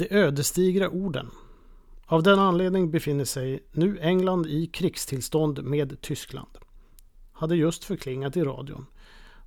De 0.00 0.14
ödesdigra 0.14 0.90
orden. 0.90 1.30
Av 2.06 2.22
den 2.22 2.38
anledning 2.38 2.90
befinner 2.90 3.24
sig 3.24 3.60
nu 3.72 3.98
England 3.98 4.46
i 4.46 4.66
krigstillstånd 4.66 5.64
med 5.64 6.00
Tyskland. 6.00 6.48
Hade 7.32 7.56
just 7.56 7.84
förklingat 7.84 8.36
i 8.36 8.42
radion. 8.42 8.86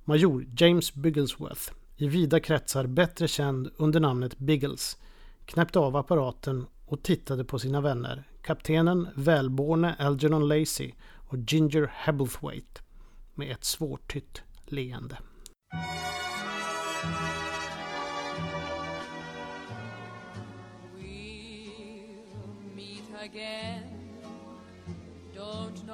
Major 0.04 0.46
James 0.56 0.94
Bigglesworth, 0.94 1.72
i 1.96 2.08
vida 2.08 2.40
kretsar 2.40 2.86
bättre 2.86 3.28
känd 3.28 3.70
under 3.76 4.00
namnet 4.00 4.38
Biggles, 4.38 4.96
knäppte 5.44 5.78
av 5.78 5.96
apparaten 5.96 6.66
och 6.86 7.02
tittade 7.02 7.44
på 7.44 7.58
sina 7.58 7.80
vänner, 7.80 8.24
kaptenen 8.42 9.08
välborne 9.14 9.94
Algernon 9.98 10.48
Lacey 10.48 10.92
och 11.14 11.38
Ginger 11.38 11.90
Hebblethwaite 11.92 12.80
med 13.34 13.50
ett 13.50 13.64
svårtytt 13.64 14.42
leende. 14.66 15.18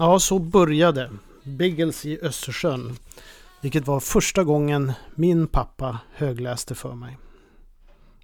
Ja, 0.00 0.18
så 0.18 0.38
började 0.38 1.10
Biggles 1.44 2.06
i 2.06 2.20
Östersjön. 2.22 2.96
Vilket 3.60 3.86
var 3.86 4.00
första 4.00 4.44
gången 4.44 4.92
min 5.14 5.46
pappa 5.46 5.98
högläste 6.12 6.74
för 6.74 6.94
mig. 6.94 7.18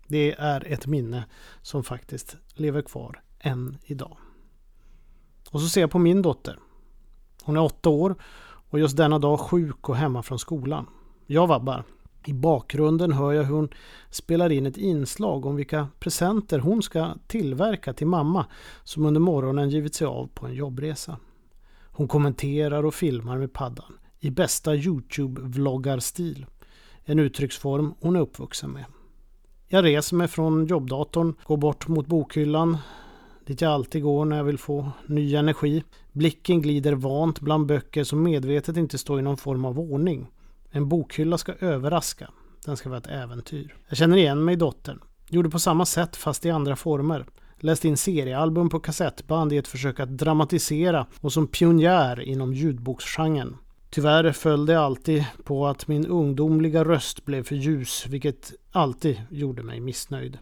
Det 0.08 0.34
är 0.38 0.72
ett 0.72 0.86
minne 0.86 1.24
som 1.62 1.84
faktiskt 1.84 2.36
lever 2.54 2.82
kvar 2.82 3.22
än 3.40 3.78
idag. 3.84 4.16
Och 5.50 5.60
så 5.60 5.68
ser 5.68 5.80
jag 5.80 5.90
på 5.90 5.98
min 5.98 6.22
dotter. 6.22 6.58
Hon 7.42 7.56
är 7.56 7.62
åtta 7.62 7.90
år 7.90 8.14
och 8.70 8.78
just 8.78 8.96
denna 8.96 9.18
dag 9.18 9.40
sjuk 9.40 9.88
och 9.88 9.96
hemma 9.96 10.22
från 10.22 10.38
skolan. 10.38 10.86
Jag 11.26 11.46
vabbar. 11.46 11.84
I 12.26 12.32
bakgrunden 12.32 13.12
hör 13.12 13.32
jag 13.32 13.44
hur 13.44 13.54
hon 13.54 13.68
spelar 14.10 14.52
in 14.52 14.66
ett 14.66 14.76
inslag 14.76 15.46
om 15.46 15.56
vilka 15.56 15.88
presenter 15.98 16.58
hon 16.58 16.82
ska 16.82 17.14
tillverka 17.26 17.92
till 17.92 18.06
mamma 18.06 18.46
som 18.84 19.06
under 19.06 19.20
morgonen 19.20 19.70
givit 19.70 19.94
sig 19.94 20.06
av 20.06 20.26
på 20.34 20.46
en 20.46 20.54
jobbresa. 20.54 21.18
Hon 21.96 22.08
kommenterar 22.08 22.84
och 22.84 22.94
filmar 22.94 23.38
med 23.38 23.52
paddan 23.52 23.98
i 24.20 24.30
bästa 24.30 24.74
Youtube-vloggarstil. 24.74 26.46
En 27.04 27.18
uttrycksform 27.18 27.94
hon 28.00 28.16
är 28.16 28.20
uppvuxen 28.20 28.70
med. 28.70 28.84
Jag 29.66 29.84
reser 29.84 30.16
mig 30.16 30.28
från 30.28 30.66
jobbdatorn, 30.66 31.34
går 31.46 31.56
bort 31.56 31.88
mot 31.88 32.06
bokhyllan 32.06 32.78
dit 33.46 33.60
jag 33.60 33.72
alltid 33.72 34.02
går 34.02 34.24
när 34.24 34.36
jag 34.36 34.44
vill 34.44 34.58
få 34.58 34.90
ny 35.06 35.34
energi. 35.34 35.84
Blicken 36.12 36.62
glider 36.62 36.92
vant 36.92 37.40
bland 37.40 37.66
böcker 37.66 38.04
som 38.04 38.22
medvetet 38.22 38.76
inte 38.76 38.98
står 38.98 39.18
i 39.18 39.22
någon 39.22 39.36
form 39.36 39.64
av 39.64 39.80
ordning. 39.80 40.30
En 40.70 40.88
bokhylla 40.88 41.38
ska 41.38 41.52
överraska. 41.52 42.30
Den 42.64 42.76
ska 42.76 42.88
vara 42.88 42.98
ett 42.98 43.06
äventyr. 43.06 43.76
Jag 43.88 43.98
känner 43.98 44.16
igen 44.16 44.44
mig 44.44 44.52
i 44.52 44.56
dottern. 44.56 45.00
Gjorde 45.28 45.50
på 45.50 45.58
samma 45.58 45.86
sätt 45.86 46.16
fast 46.16 46.46
i 46.46 46.50
andra 46.50 46.76
former. 46.76 47.26
Läste 47.58 47.88
in 47.88 47.96
seriealbum 47.96 48.68
på 48.68 48.80
kassettband 48.80 49.52
i 49.52 49.56
ett 49.56 49.68
försök 49.68 50.00
att 50.00 50.18
dramatisera 50.18 51.06
och 51.20 51.32
som 51.32 51.46
pionjär 51.46 52.20
inom 52.20 52.54
ljudboksgenren. 52.54 53.56
Tyvärr 53.90 54.32
föll 54.32 54.66
det 54.66 54.80
alltid 54.80 55.24
på 55.44 55.66
att 55.66 55.88
min 55.88 56.06
ungdomliga 56.06 56.84
röst 56.84 57.24
blev 57.24 57.42
för 57.42 57.54
ljus, 57.54 58.06
vilket 58.08 58.52
alltid 58.72 59.22
gjorde 59.30 59.62
mig 59.62 59.80
missnöjd. 59.80 60.38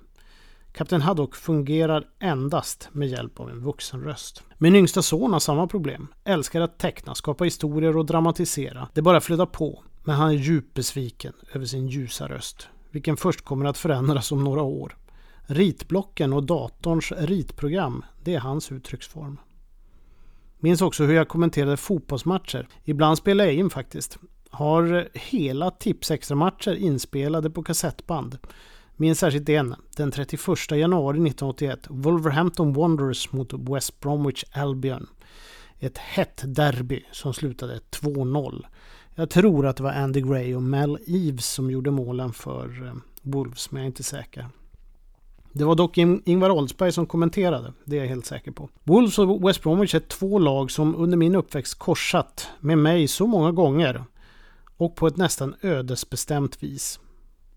Kapten 0.72 1.00
Haddock 1.00 1.34
fungerar 1.34 2.04
endast 2.18 2.88
med 2.92 3.08
hjälp 3.08 3.40
av 3.40 3.50
en 3.50 3.60
vuxenröst. 3.60 4.42
Min 4.58 4.76
yngsta 4.76 5.02
son 5.02 5.32
har 5.32 5.40
samma 5.40 5.66
problem. 5.66 6.08
Älskar 6.24 6.60
att 6.60 6.78
teckna, 6.78 7.14
skapa 7.14 7.44
historier 7.44 7.96
och 7.96 8.06
dramatisera. 8.06 8.88
Det 8.94 9.02
bara 9.02 9.20
flödar 9.20 9.46
på. 9.46 9.82
Men 10.04 10.14
han 10.14 10.30
är 10.30 10.34
djupt 10.34 10.74
besviken 10.74 11.32
över 11.52 11.66
sin 11.66 11.88
ljusa 11.88 12.28
röst, 12.28 12.68
vilken 12.90 13.16
först 13.16 13.44
kommer 13.44 13.66
att 13.66 13.78
förändras 13.78 14.32
om 14.32 14.44
några 14.44 14.62
år. 14.62 14.96
Ritblocken 15.46 16.32
och 16.32 16.42
datorns 16.42 17.12
ritprogram, 17.12 18.04
det 18.24 18.34
är 18.34 18.40
hans 18.40 18.72
uttrycksform. 18.72 19.38
Minns 20.58 20.82
också 20.82 21.04
hur 21.04 21.14
jag 21.14 21.28
kommenterade 21.28 21.76
fotbollsmatcher. 21.76 22.68
Ibland 22.84 23.18
spelade 23.18 23.50
jag 23.50 23.58
in 23.58 23.70
faktiskt. 23.70 24.18
Har 24.50 25.08
hela 25.12 25.70
Tipsextra-matcher 25.70 26.74
inspelade 26.74 27.50
på 27.50 27.62
kassettband. 27.62 28.38
Minns 28.96 29.18
särskilt 29.18 29.48
en, 29.48 29.74
den 29.96 30.10
31 30.10 30.40
januari 30.70 31.16
1981. 31.16 31.80
Wolverhampton 31.88 32.72
Wanderers 32.72 33.32
mot 33.32 33.52
West 33.52 34.00
Bromwich 34.00 34.44
Albion. 34.52 35.06
Ett 35.78 35.98
hett 35.98 36.42
derby 36.44 37.04
som 37.12 37.34
slutade 37.34 37.80
2-0. 37.90 38.64
Jag 39.14 39.30
tror 39.30 39.66
att 39.66 39.76
det 39.76 39.82
var 39.82 39.92
Andy 39.92 40.20
Gray 40.20 40.54
och 40.54 40.62
Mel 40.62 40.98
Eves 41.06 41.46
som 41.46 41.70
gjorde 41.70 41.90
målen 41.90 42.32
för 42.32 42.86
eh, 42.86 42.94
Wolves, 43.22 43.70
men 43.70 43.80
jag 43.80 43.84
är 43.84 43.86
inte 43.86 44.02
säker. 44.02 44.48
Det 45.52 45.64
var 45.64 45.74
dock 45.74 45.98
Ingvar 45.98 46.50
Oldsberg 46.50 46.92
som 46.92 47.06
kommenterade, 47.06 47.72
det 47.84 47.96
är 47.96 48.00
jag 48.00 48.08
helt 48.08 48.26
säker 48.26 48.50
på. 48.50 48.68
Wolves 48.84 49.18
och 49.18 49.48
West 49.48 49.62
Bromwich 49.62 49.94
är 49.94 50.00
två 50.00 50.38
lag 50.38 50.70
som 50.70 50.96
under 50.96 51.16
min 51.16 51.34
uppväxt 51.34 51.78
korsat 51.78 52.48
med 52.60 52.78
mig 52.78 53.08
så 53.08 53.26
många 53.26 53.52
gånger 53.52 54.04
och 54.76 54.96
på 54.96 55.06
ett 55.06 55.16
nästan 55.16 55.54
ödesbestämt 55.60 56.62
vis. 56.62 57.00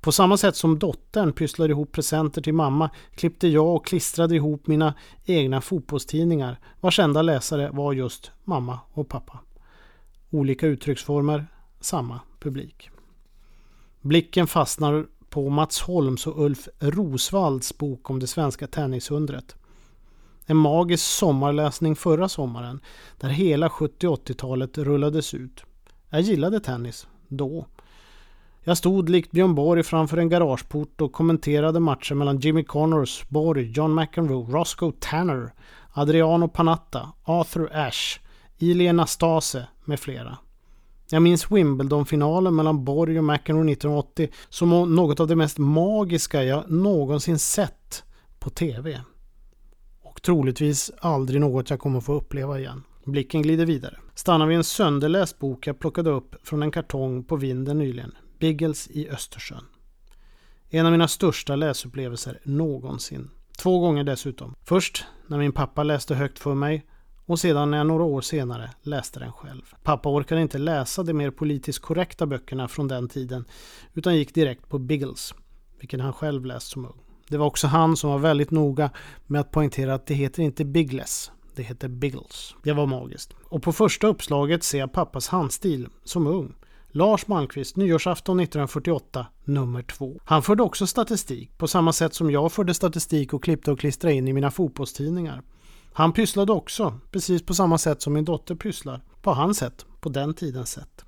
På 0.01 0.11
samma 0.11 0.37
sätt 0.37 0.55
som 0.55 0.79
dottern 0.79 1.33
pysslade 1.33 1.71
ihop 1.71 1.91
presenter 1.91 2.41
till 2.41 2.53
mamma 2.53 2.89
klippte 3.15 3.47
jag 3.47 3.75
och 3.75 3.85
klistrade 3.85 4.35
ihop 4.35 4.67
mina 4.67 4.93
egna 5.25 5.61
fotbollstidningar 5.61 6.59
vars 6.81 6.99
enda 6.99 7.21
läsare 7.21 7.69
var 7.73 7.93
just 7.93 8.31
mamma 8.43 8.79
och 8.93 9.09
pappa. 9.09 9.39
Olika 10.29 10.67
uttrycksformer, 10.67 11.47
samma 11.79 12.19
publik. 12.39 12.89
Blicken 14.01 14.47
fastnar 14.47 15.05
på 15.35 15.49
Mats 15.49 15.81
Holms 15.81 16.27
och 16.27 16.45
Ulf 16.45 16.67
Rosvalds 16.79 17.77
bok 17.77 18.09
om 18.09 18.19
det 18.19 18.27
svenska 18.27 18.67
tennisundret. 18.67 19.55
En 20.45 20.57
magisk 20.57 21.03
sommarläsning 21.03 21.95
förra 21.95 22.29
sommaren 22.29 22.79
där 23.19 23.29
hela 23.29 23.69
70 23.69 24.07
80-talet 24.07 24.77
rullades 24.77 25.33
ut. 25.33 25.63
Jag 26.09 26.21
gillade 26.21 26.59
tennis, 26.59 27.07
då. 27.27 27.65
Jag 28.63 28.77
stod 28.77 29.09
likt 29.09 29.31
Björn 29.31 29.55
Borg 29.55 29.83
framför 29.83 30.17
en 30.17 30.29
garageport 30.29 31.01
och 31.01 31.13
kommenterade 31.13 31.79
matcher 31.79 32.15
mellan 32.15 32.39
Jimmy 32.39 32.63
Connors, 32.63 33.29
Borg, 33.29 33.71
John 33.71 33.95
McEnroe, 33.95 34.51
Roscoe 34.51 34.93
Tanner, 34.99 35.53
Adriano 35.93 36.47
Panatta, 36.47 37.11
Arthur 37.23 37.69
Ashe, 37.73 38.19
Ilie 38.57 38.93
Nastase 38.93 39.67
med 39.85 39.99
flera. 39.99 40.37
Jag 41.09 41.21
minns 41.21 41.51
Wimbledon-finalen 41.51 42.55
mellan 42.55 42.85
Borg 42.85 43.17
och 43.17 43.23
McEnroe 43.23 43.71
1980 43.71 44.29
som 44.49 44.95
något 44.95 45.19
av 45.19 45.27
det 45.27 45.35
mest 45.35 45.57
magiska 45.57 46.43
jag 46.43 46.71
någonsin 46.71 47.39
sett 47.39 48.03
på 48.39 48.49
TV. 48.49 49.01
Och 50.01 50.21
troligtvis 50.21 50.91
aldrig 50.99 51.41
något 51.41 51.69
jag 51.69 51.79
kommer 51.79 52.01
få 52.01 52.13
uppleva 52.13 52.59
igen. 52.59 52.83
Blicken 53.05 53.41
glider 53.41 53.65
vidare. 53.65 53.97
Stannar 54.15 54.47
vid 54.47 54.57
en 54.57 54.63
sönderläst 54.63 55.39
bok 55.39 55.67
jag 55.67 55.79
plockade 55.79 56.09
upp 56.09 56.35
från 56.43 56.63
en 56.63 56.71
kartong 56.71 57.23
på 57.23 57.35
vinden 57.35 57.77
nyligen. 57.77 58.11
Biggles 58.39 58.87
i 58.87 59.09
Östersjön. 59.09 59.65
En 60.69 60.85
av 60.85 60.91
mina 60.91 61.07
största 61.07 61.55
läsupplevelser 61.55 62.39
någonsin. 62.43 63.29
Två 63.57 63.79
gånger 63.79 64.03
dessutom. 64.03 64.55
Först 64.63 65.05
när 65.27 65.37
min 65.37 65.51
pappa 65.51 65.83
läste 65.83 66.15
högt 66.15 66.39
för 66.39 66.55
mig 66.55 66.85
och 67.25 67.39
sedan 67.39 67.71
när 67.71 67.77
jag 67.77 67.87
några 67.87 68.03
år 68.03 68.21
senare 68.21 68.69
läste 68.81 69.19
den 69.19 69.31
själv. 69.31 69.61
Pappa 69.83 70.09
orkade 70.09 70.41
inte 70.41 70.57
läsa 70.57 71.03
de 71.03 71.13
mer 71.13 71.31
politiskt 71.31 71.79
korrekta 71.79 72.25
böckerna 72.25 72.67
från 72.67 72.87
den 72.87 73.09
tiden 73.09 73.45
utan 73.93 74.15
gick 74.15 74.33
direkt 74.33 74.69
på 74.69 74.79
Biggles, 74.79 75.33
vilken 75.79 75.99
han 75.99 76.13
själv 76.13 76.45
läst 76.45 76.67
som 76.67 76.85
ung. 76.85 76.99
Det 77.29 77.37
var 77.37 77.45
också 77.45 77.67
han 77.67 77.97
som 77.97 78.09
var 78.09 78.19
väldigt 78.19 78.51
noga 78.51 78.89
med 79.25 79.41
att 79.41 79.51
poängtera 79.51 79.93
att 79.93 80.07
det 80.07 80.13
heter 80.13 80.43
inte 80.43 80.65
Biggles, 80.65 81.31
det 81.55 81.63
heter 81.63 81.87
Biggles. 81.87 82.55
Det 82.63 82.73
var 82.73 82.85
magiskt. 82.85 83.33
Och 83.43 83.63
på 83.63 83.71
första 83.71 84.07
uppslaget 84.07 84.63
ser 84.63 84.79
jag 84.79 84.91
pappas 84.91 85.27
handstil 85.27 85.87
som 86.03 86.27
ung. 86.27 86.55
Lars 86.87 87.27
Malmqvist, 87.27 87.75
nyårsafton 87.75 88.39
1948, 88.39 89.27
nummer 89.45 89.81
två. 89.81 90.19
Han 90.25 90.43
förde 90.43 90.63
också 90.63 90.87
statistik 90.87 91.57
på 91.57 91.67
samma 91.67 91.93
sätt 91.93 92.13
som 92.13 92.31
jag 92.31 92.51
förde 92.51 92.73
statistik 92.73 93.33
och 93.33 93.43
klippte 93.43 93.71
och 93.71 93.79
klistrade 93.79 94.15
in 94.15 94.27
i 94.27 94.33
mina 94.33 94.51
fotbollstidningar. 94.51 95.41
Han 95.97 96.13
pysslade 96.13 96.51
också, 96.51 96.99
precis 97.11 97.45
på 97.45 97.53
samma 97.53 97.77
sätt 97.77 98.01
som 98.01 98.13
min 98.13 98.25
dotter 98.25 98.55
pysslar. 98.55 99.01
På 99.21 99.31
hans 99.31 99.57
sätt, 99.57 99.85
på 100.01 100.09
den 100.09 100.33
tidens 100.33 100.71
sätt. 100.71 101.05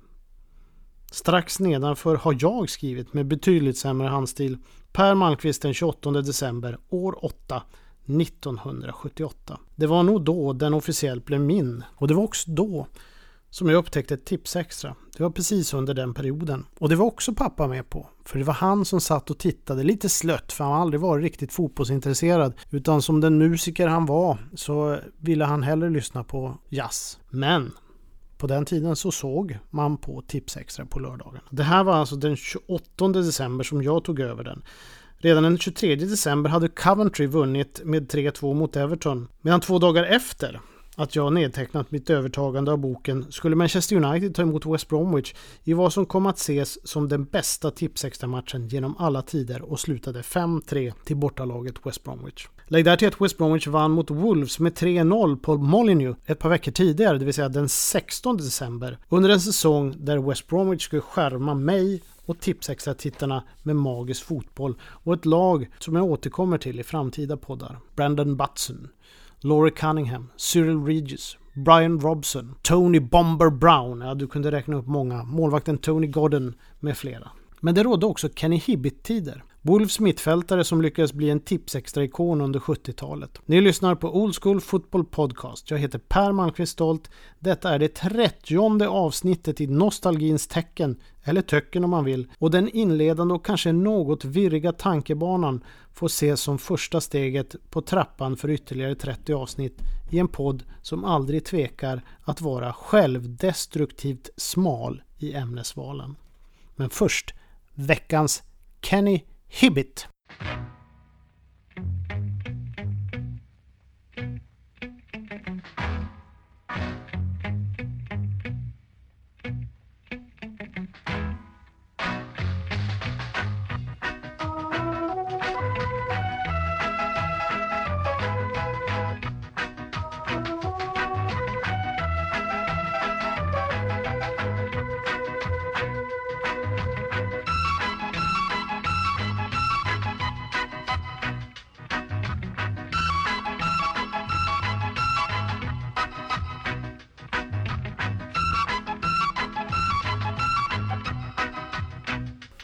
Strax 1.10 1.60
nedanför 1.60 2.16
har 2.16 2.36
jag 2.40 2.70
skrivit 2.70 3.14
med 3.14 3.26
betydligt 3.26 3.78
sämre 3.78 4.08
handstil 4.08 4.58
Per 4.92 5.14
Malmqvist 5.14 5.62
den 5.62 5.74
28 5.74 6.10
december 6.10 6.78
år 6.88 7.24
8 7.24 7.62
1978. 8.04 9.58
Det 9.76 9.86
var 9.86 10.02
nog 10.02 10.24
då 10.24 10.52
den 10.52 10.74
officiellt 10.74 11.24
blev 11.24 11.40
min 11.40 11.84
och 11.94 12.08
det 12.08 12.14
var 12.14 12.22
också 12.22 12.50
då 12.50 12.86
som 13.50 13.68
jag 13.68 13.78
upptäckte 13.78 14.14
ett 14.14 14.24
tips 14.24 14.56
extra. 14.56 14.94
Det 15.16 15.22
var 15.22 15.30
precis 15.30 15.74
under 15.74 15.94
den 15.94 16.14
perioden. 16.14 16.66
Och 16.78 16.88
det 16.88 16.96
var 16.96 17.06
också 17.06 17.34
pappa 17.34 17.66
med 17.66 17.90
på. 17.90 18.10
För 18.24 18.38
det 18.38 18.44
var 18.44 18.54
han 18.54 18.84
som 18.84 19.00
satt 19.00 19.30
och 19.30 19.38
tittade 19.38 19.82
lite 19.82 20.08
slött 20.08 20.52
för 20.52 20.64
han 20.64 20.72
har 20.72 20.80
aldrig 20.80 21.00
varit 21.00 21.22
riktigt 21.22 21.52
fotbollsintresserad. 21.52 22.54
Utan 22.70 23.02
som 23.02 23.20
den 23.20 23.38
musiker 23.38 23.86
han 23.86 24.06
var 24.06 24.38
så 24.54 24.98
ville 25.18 25.44
han 25.44 25.62
hellre 25.62 25.90
lyssna 25.90 26.24
på 26.24 26.58
jazz. 26.68 27.18
Men 27.30 27.72
på 28.38 28.46
den 28.46 28.64
tiden 28.64 28.96
så 28.96 29.10
såg 29.10 29.58
man 29.70 29.96
på 29.96 30.22
Tips 30.22 30.56
Extra 30.56 30.86
på 30.86 30.98
lördagen. 30.98 31.40
Det 31.50 31.62
här 31.62 31.84
var 31.84 31.94
alltså 31.94 32.16
den 32.16 32.36
28 32.36 33.08
december 33.08 33.64
som 33.64 33.82
jag 33.82 34.04
tog 34.04 34.20
över 34.20 34.44
den. 34.44 34.62
Redan 35.20 35.42
den 35.42 35.58
23 35.58 35.94
december 35.94 36.50
hade 36.50 36.68
Coventry 36.68 37.26
vunnit 37.26 37.80
med 37.84 38.12
3-2 38.12 38.54
mot 38.54 38.76
Everton. 38.76 39.28
Medan 39.40 39.60
två 39.60 39.78
dagar 39.78 40.04
efter 40.04 40.60
att 40.98 41.16
jag 41.16 41.32
nedtecknat 41.32 41.90
mitt 41.90 42.10
övertagande 42.10 42.72
av 42.72 42.78
boken 42.78 43.32
skulle 43.32 43.56
Manchester 43.56 43.96
United 43.96 44.34
ta 44.34 44.42
emot 44.42 44.66
West 44.66 44.88
Bromwich 44.88 45.34
i 45.64 45.72
vad 45.72 45.92
som 45.92 46.06
kom 46.06 46.26
att 46.26 46.38
ses 46.38 46.88
som 46.88 47.08
den 47.08 47.24
bästa 47.24 47.70
tipsextra-matchen 47.70 48.68
genom 48.68 48.96
alla 48.98 49.22
tider 49.22 49.62
och 49.62 49.80
slutade 49.80 50.22
5-3 50.22 50.92
till 51.04 51.16
bortalaget 51.16 51.74
West 51.86 52.04
Bromwich. 52.04 52.46
Lägg 52.66 52.84
där 52.84 52.96
till 52.96 53.08
att 53.08 53.20
West 53.20 53.38
Bromwich 53.38 53.66
vann 53.66 53.90
mot 53.90 54.10
Wolves 54.10 54.58
med 54.58 54.72
3-0 54.72 55.36
på 55.36 55.56
Molineux 55.56 56.18
ett 56.26 56.38
par 56.38 56.48
veckor 56.48 56.72
tidigare, 56.72 57.18
det 57.18 57.24
vill 57.24 57.34
säga 57.34 57.48
den 57.48 57.68
16 57.68 58.36
december, 58.36 58.98
under 59.08 59.30
en 59.30 59.40
säsong 59.40 59.94
där 59.98 60.18
West 60.18 60.46
Bromwich 60.46 60.82
skulle 60.84 61.02
skärma 61.02 61.54
mig 61.54 62.02
och 62.26 62.40
Tipsextra-tittarna 62.40 63.42
med 63.62 63.76
magisk 63.76 64.24
fotboll 64.24 64.74
och 64.82 65.14
ett 65.14 65.24
lag 65.24 65.68
som 65.78 65.96
jag 65.96 66.04
återkommer 66.04 66.58
till 66.58 66.80
i 66.80 66.82
framtida 66.82 67.36
poddar. 67.36 67.78
Brandon 67.96 68.36
Butson, 68.36 68.88
Laurie 69.40 69.72
Cunningham, 69.72 70.30
Cyril 70.36 70.84
Regis, 70.84 71.36
Brian 71.54 72.00
Robson, 72.00 72.54
Tony 72.62 73.00
Bomber 73.00 73.50
Brown, 73.50 74.00
ja 74.00 74.14
du 74.14 74.26
kunde 74.26 74.50
räkna 74.50 74.76
upp 74.76 74.86
många, 74.86 75.24
målvakten 75.24 75.78
Tony 75.78 76.06
Godden 76.06 76.54
med 76.80 76.96
flera. 76.96 77.30
Men 77.60 77.74
det 77.74 77.82
rådde 77.82 78.06
också 78.06 78.28
Kenny 78.28 78.56
Hibbit-tider. 78.58 79.42
Wolves 79.62 80.00
mittfältare 80.00 80.64
som 80.64 80.82
lyckades 80.82 81.12
bli 81.12 81.30
en 81.30 81.40
tipsextra-ikon 81.40 82.40
under 82.40 82.60
70-talet. 82.60 83.38
Ni 83.46 83.60
lyssnar 83.60 83.94
på 83.94 84.16
Old 84.16 84.36
School 84.42 84.60
Football 84.60 85.04
Podcast. 85.04 85.70
Jag 85.70 85.78
heter 85.78 85.98
Per 85.98 86.32
Malmqvist 86.32 86.72
Stolt. 86.72 87.10
Detta 87.38 87.74
är 87.74 87.78
det 87.78 87.94
trettionde 87.94 88.88
avsnittet 88.88 89.60
i 89.60 89.66
nostalgins 89.66 90.46
tecken, 90.46 91.00
eller 91.22 91.42
töcken 91.42 91.84
om 91.84 91.90
man 91.90 92.04
vill, 92.04 92.28
och 92.38 92.50
den 92.50 92.68
inledande 92.68 93.34
och 93.34 93.44
kanske 93.44 93.72
något 93.72 94.24
virriga 94.24 94.72
tankebanan 94.72 95.64
får 95.92 96.06
ses 96.06 96.40
som 96.40 96.58
första 96.58 97.00
steget 97.00 97.56
på 97.70 97.82
trappan 97.82 98.36
för 98.36 98.50
ytterligare 98.50 98.94
30 98.94 99.32
avsnitt 99.32 99.78
i 100.10 100.18
en 100.18 100.28
podd 100.28 100.62
som 100.82 101.04
aldrig 101.04 101.44
tvekar 101.44 102.02
att 102.22 102.40
vara 102.40 102.72
självdestruktivt 102.72 104.30
smal 104.36 105.02
i 105.18 105.34
ämnesvalen. 105.34 106.16
Men 106.76 106.90
först 106.90 107.34
veckans 107.74 108.42
Kenny 108.82 109.20
Hibbit. 109.48 110.06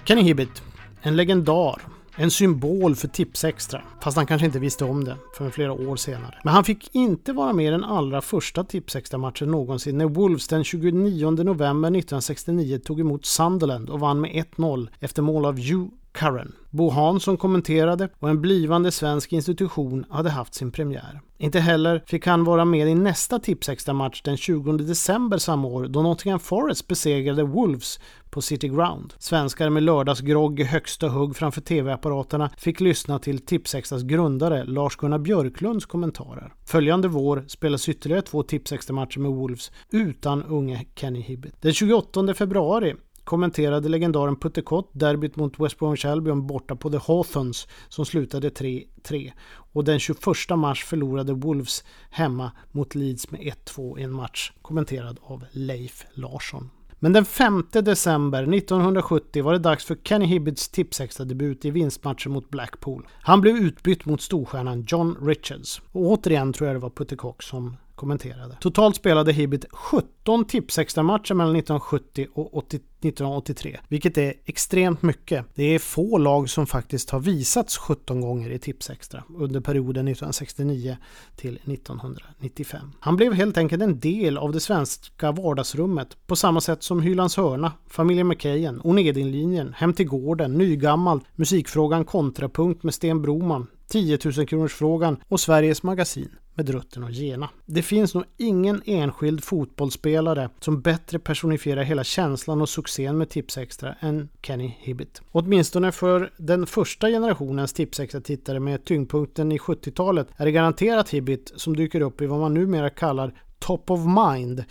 Kenny 0.06 0.22
Hibbit, 0.22 0.62
en 1.02 1.16
legendar. 1.16 1.82
En 2.16 2.30
symbol 2.30 2.94
för 2.94 3.08
Tipsextra, 3.08 3.82
fast 4.02 4.16
han 4.16 4.26
kanske 4.26 4.46
inte 4.46 4.58
visste 4.58 4.84
om 4.84 5.04
det 5.04 5.16
förrän 5.36 5.52
flera 5.52 5.72
år 5.72 5.96
senare. 5.96 6.38
Men 6.44 6.54
han 6.54 6.64
fick 6.64 6.94
inte 6.94 7.32
vara 7.32 7.52
med 7.52 7.66
i 7.66 7.70
den 7.70 7.84
allra 7.84 8.20
första 8.20 8.64
Tipsextra-matchen 8.64 9.50
någonsin 9.50 9.98
när 9.98 10.04
Wolves 10.04 10.48
den 10.48 10.64
29 10.64 11.30
november 11.30 11.88
1969 11.88 12.78
tog 12.78 13.00
emot 13.00 13.26
Sunderland 13.26 13.90
och 13.90 14.00
vann 14.00 14.20
med 14.20 14.30
1-0 14.56 14.88
efter 15.00 15.22
mål 15.22 15.46
av 15.46 15.58
Hugh 15.58 15.88
Curran. 16.14 16.52
Bo 16.70 16.90
Hansson 16.90 17.36
kommenterade 17.36 18.08
och 18.18 18.30
en 18.30 18.40
blivande 18.40 18.92
svensk 18.92 19.32
institution 19.32 20.04
hade 20.10 20.30
haft 20.30 20.54
sin 20.54 20.70
premiär. 20.70 21.20
Inte 21.38 21.60
heller 21.60 22.02
fick 22.06 22.26
han 22.26 22.44
vara 22.44 22.64
med 22.64 22.88
i 22.88 22.94
nästa 22.94 23.38
Tipsextra-match 23.38 24.22
den 24.22 24.36
20 24.36 24.72
december 24.72 25.38
samma 25.38 25.68
år 25.68 25.86
då 25.86 26.02
Nottingham 26.02 26.40
Forest 26.40 26.88
besegrade 26.88 27.42
Wolves 27.42 28.00
på 28.30 28.42
City 28.42 28.68
Ground. 28.68 29.14
Svenskar 29.18 29.70
med 29.70 29.82
lördagsgrogg 29.82 30.60
i 30.60 30.64
högsta 30.64 31.08
hugg 31.08 31.36
framför 31.36 31.60
tv-apparaterna 31.60 32.50
fick 32.56 32.80
lyssna 32.80 33.18
till 33.18 33.38
Tipsextras 33.38 34.02
grundare 34.02 34.64
Lars-Gunnar 34.64 35.18
Björklunds 35.18 35.86
kommentarer. 35.86 36.52
Följande 36.66 37.08
vår 37.08 37.44
spelas 37.48 37.88
ytterligare 37.88 38.22
två 38.22 38.42
Tipsextra-matcher 38.42 39.18
med 39.18 39.30
Wolves 39.30 39.72
utan 39.90 40.42
unge 40.42 40.86
Kenny 40.94 41.20
Hibbett. 41.20 41.62
Den 41.62 41.72
28 41.72 42.34
februari 42.34 42.94
kommenterade 43.24 43.88
legendaren 43.88 44.36
Putte 44.36 44.62
Kott 44.62 44.90
derbyt 44.92 45.36
mot 45.36 45.60
West 45.60 45.78
Bromwich 45.78 46.04
Albion 46.04 46.46
borta 46.46 46.76
på 46.76 46.90
The 46.90 46.98
Hawthorns 46.98 47.68
som 47.88 48.06
slutade 48.06 48.48
3-3. 48.48 49.32
Och 49.72 49.84
den 49.84 49.98
21 49.98 50.26
mars 50.56 50.84
förlorade 50.84 51.32
Wolves 51.32 51.84
hemma 52.10 52.52
mot 52.72 52.94
Leeds 52.94 53.30
med 53.30 53.40
1-2 53.40 53.98
i 53.98 54.02
en 54.02 54.12
match 54.12 54.52
kommenterad 54.62 55.18
av 55.22 55.44
Leif 55.52 56.06
Larsson. 56.14 56.70
Men 56.98 57.12
den 57.12 57.24
5 57.24 57.64
december 57.70 58.42
1970 58.42 59.42
var 59.42 59.52
det 59.52 59.58
dags 59.58 59.84
för 59.84 59.96
Kenny 60.04 60.26
Hibbits 60.26 60.68
tipsextra 60.68 61.24
debut 61.24 61.64
i 61.64 61.70
vinstmatchen 61.70 62.32
mot 62.32 62.50
Blackpool. 62.50 63.06
Han 63.22 63.40
blev 63.40 63.56
utbytt 63.56 64.04
mot 64.04 64.20
storstjärnan 64.20 64.84
John 64.88 65.16
Richards. 65.22 65.82
Och 65.92 66.02
återigen 66.02 66.52
tror 66.52 66.66
jag 66.66 66.76
det 66.76 66.80
var 66.80 66.90
Putte 66.90 67.16
Kock 67.16 67.42
som 67.42 67.76
kommenterade. 67.94 68.56
Totalt 68.60 68.96
spelade 68.96 69.32
Hibbit 69.32 69.64
17 69.72 70.44
tipsextra-matcher 70.44 71.34
mellan 71.34 71.56
1970 71.56 72.26
och 72.34 72.56
80, 72.56 72.76
1983, 72.76 73.80
vilket 73.88 74.18
är 74.18 74.34
extremt 74.44 75.02
mycket. 75.02 75.46
Det 75.54 75.64
är 75.64 75.78
få 75.78 76.18
lag 76.18 76.50
som 76.50 76.66
faktiskt 76.66 77.10
har 77.10 77.20
visats 77.20 77.78
17 77.78 78.20
gånger 78.20 78.50
i 78.50 78.58
Tipsextra 78.58 79.24
under 79.36 79.60
perioden 79.60 80.08
1969 80.08 80.96
till 81.36 81.56
1995. 81.56 82.92
Han 83.00 83.16
blev 83.16 83.32
helt 83.32 83.58
enkelt 83.58 83.82
en 83.82 84.00
del 84.00 84.38
av 84.38 84.52
det 84.52 84.60
svenska 84.60 85.32
vardagsrummet 85.32 86.16
på 86.26 86.36
samma 86.36 86.60
sätt 86.60 86.82
som 86.82 87.00
Hylands 87.00 87.36
hörna, 87.36 87.72
Familjen 87.88 88.28
McKayen, 88.28 88.80
Onedinlinjen, 88.84 89.74
Hem 89.76 89.92
till 89.92 90.06
gården, 90.06 90.54
Nygammalt, 90.54 91.24
Musikfrågan 91.34 92.04
Kontrapunkt 92.04 92.82
med 92.82 92.94
Sten 92.94 93.22
Broman, 93.22 93.66
10 93.88 94.18
000 94.36 94.46
kronors 94.46 94.74
frågan 94.74 95.16
och 95.28 95.40
Sveriges 95.40 95.82
Magasin 95.82 96.30
med 96.54 96.66
Drutten 96.66 97.04
och 97.04 97.10
Gena. 97.10 97.50
Det 97.66 97.82
finns 97.82 98.14
nog 98.14 98.24
ingen 98.36 98.82
enskild 98.84 99.44
fotbollsspelare 99.44 100.50
som 100.60 100.80
bättre 100.80 101.18
personifierar 101.18 101.82
hela 101.82 102.04
känslan 102.04 102.60
och 102.60 102.68
succén 102.68 103.18
med 103.18 103.28
Tipsextra 103.28 103.94
än 104.00 104.28
Kenny 104.42 104.76
Hibbit. 104.78 105.22
Åtminstone 105.30 105.92
för 105.92 106.32
den 106.36 106.66
första 106.66 107.08
generationens 107.08 107.72
Tipsextra-tittare 107.72 108.60
med 108.60 108.84
tyngdpunkten 108.84 109.52
i 109.52 109.58
70-talet 109.58 110.28
är 110.36 110.44
det 110.44 110.52
garanterat 110.52 111.10
Hibbit 111.10 111.52
som 111.56 111.76
dyker 111.76 112.00
upp 112.00 112.20
i 112.22 112.26
vad 112.26 112.40
man 112.40 112.54
numera 112.54 112.90
kallar 112.90 113.40
Top 113.58 113.90
of 113.90 114.00
Mind 114.00 114.64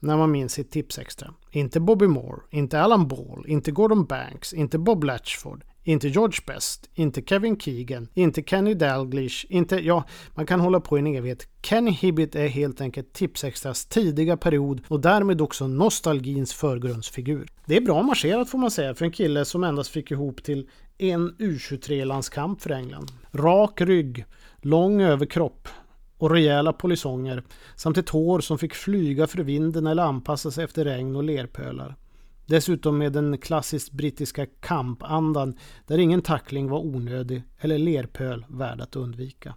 när 0.00 0.16
man 0.16 0.30
minns 0.30 0.52
sitt 0.52 0.70
Tipsextra. 0.70 1.34
Inte 1.50 1.80
Bobby 1.80 2.06
Moore, 2.06 2.40
inte 2.50 2.80
Alan 2.80 3.08
Ball, 3.08 3.44
inte 3.48 3.70
Gordon 3.70 4.04
Banks, 4.04 4.52
inte 4.52 4.78
Bob 4.78 5.04
Latchford, 5.04 5.64
inte 5.86 6.08
George 6.08 6.38
Best, 6.46 6.90
inte 6.94 7.22
Kevin 7.22 7.60
Keegan, 7.60 8.08
inte 8.14 8.42
Kenny 8.42 8.74
Dalglish, 8.74 9.46
inte, 9.48 9.76
ja, 9.76 10.04
man 10.34 10.46
kan 10.46 10.60
hålla 10.60 10.80
på 10.80 10.98
i 10.98 11.00
en 11.00 11.06
evighet. 11.06 11.48
Kenny 11.62 11.90
Hibbit 11.90 12.34
är 12.34 12.48
helt 12.48 12.80
enkelt 12.80 13.12
Tipsextras 13.12 13.86
tidiga 13.86 14.36
period 14.36 14.80
och 14.88 15.00
därmed 15.00 15.40
också 15.40 15.66
nostalgins 15.66 16.54
förgrundsfigur. 16.54 17.48
Det 17.66 17.76
är 17.76 17.80
bra 17.80 18.02
marscherat 18.02 18.50
får 18.50 18.58
man 18.58 18.70
säga 18.70 18.94
för 18.94 19.04
en 19.04 19.12
kille 19.12 19.44
som 19.44 19.64
endast 19.64 19.90
fick 19.90 20.10
ihop 20.10 20.42
till 20.42 20.68
en 20.98 21.36
U23-landskamp 21.36 22.60
för 22.60 22.70
England. 22.70 23.10
Rak 23.32 23.80
rygg, 23.80 24.24
lång 24.62 25.02
överkropp 25.02 25.68
och 26.18 26.30
rejäla 26.30 26.72
polisonger 26.72 27.42
samt 27.76 27.98
ett 27.98 28.08
hår 28.08 28.40
som 28.40 28.58
fick 28.58 28.74
flyga 28.74 29.26
för 29.26 29.38
vinden 29.38 29.86
eller 29.86 30.02
anpassa 30.02 30.50
sig 30.50 30.64
efter 30.64 30.84
regn 30.84 31.16
och 31.16 31.24
lerpölar. 31.24 31.96
Dessutom 32.46 32.98
med 32.98 33.12
den 33.12 33.38
klassiskt 33.38 33.92
brittiska 33.92 34.46
kampandan 34.46 35.54
där 35.86 35.98
ingen 35.98 36.22
tackling 36.22 36.68
var 36.68 36.78
onödig 36.78 37.42
eller 37.58 37.78
lerpöl 37.78 38.44
värd 38.48 38.80
att 38.80 38.96
undvika. 38.96 39.54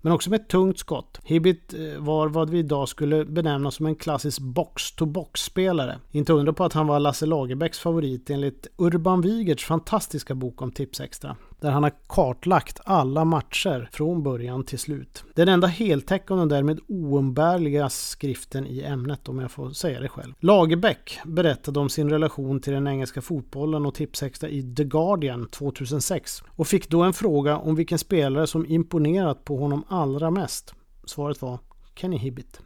Men 0.00 0.12
också 0.12 0.30
med 0.30 0.40
ett 0.40 0.48
tungt 0.48 0.78
skott. 0.78 1.20
Hibbit 1.24 1.74
eh, 1.74 1.98
var 1.98 2.28
vad 2.28 2.50
vi 2.50 2.58
idag 2.58 2.88
skulle 2.88 3.24
benämna 3.24 3.70
som 3.70 3.86
en 3.86 3.94
klassisk 3.94 4.40
box-to-box-spelare. 4.40 5.98
Inte 6.10 6.32
undra 6.32 6.52
på 6.52 6.64
att 6.64 6.72
han 6.72 6.86
var 6.86 7.00
Lasse 7.00 7.26
Lagerbäcks 7.26 7.78
favorit 7.78 8.30
enligt 8.30 8.66
Urban 8.76 9.20
Wigerts 9.20 9.64
fantastiska 9.64 10.34
bok 10.34 10.62
om 10.62 10.72
Tipsextra 10.72 11.36
där 11.60 11.70
han 11.70 11.82
har 11.82 11.92
kartlagt 12.06 12.80
alla 12.84 13.24
matcher 13.24 13.88
från 13.92 14.22
början 14.22 14.64
till 14.64 14.78
slut. 14.78 15.24
Den 15.34 15.48
enda 15.48 15.66
heltäckande 15.66 16.42
och 16.42 16.48
därmed 16.48 16.80
oumbärliga 16.86 17.88
skriften 17.88 18.66
i 18.66 18.82
ämnet 18.82 19.28
om 19.28 19.38
jag 19.38 19.50
får 19.50 19.70
säga 19.70 20.00
det 20.00 20.08
själv. 20.08 20.32
Lagerbäck 20.40 21.18
berättade 21.24 21.80
om 21.80 21.88
sin 21.88 22.10
relation 22.10 22.60
till 22.60 22.72
den 22.72 22.86
engelska 22.86 23.22
fotbollen 23.22 23.86
och 23.86 23.94
tipsextra 23.94 24.48
i 24.48 24.74
The 24.74 24.84
Guardian 24.84 25.48
2006 25.48 26.42
och 26.48 26.66
fick 26.66 26.88
då 26.88 27.02
en 27.02 27.12
fråga 27.12 27.56
om 27.56 27.74
vilken 27.74 27.98
spelare 27.98 28.46
som 28.46 28.66
imponerat 28.66 29.44
på 29.44 29.56
honom 29.56 29.84
allra 29.88 30.30
mest. 30.30 30.74
Svaret 31.04 31.42
var 31.42 31.58
Kenny 31.94 32.16
Hibbit. 32.16 32.60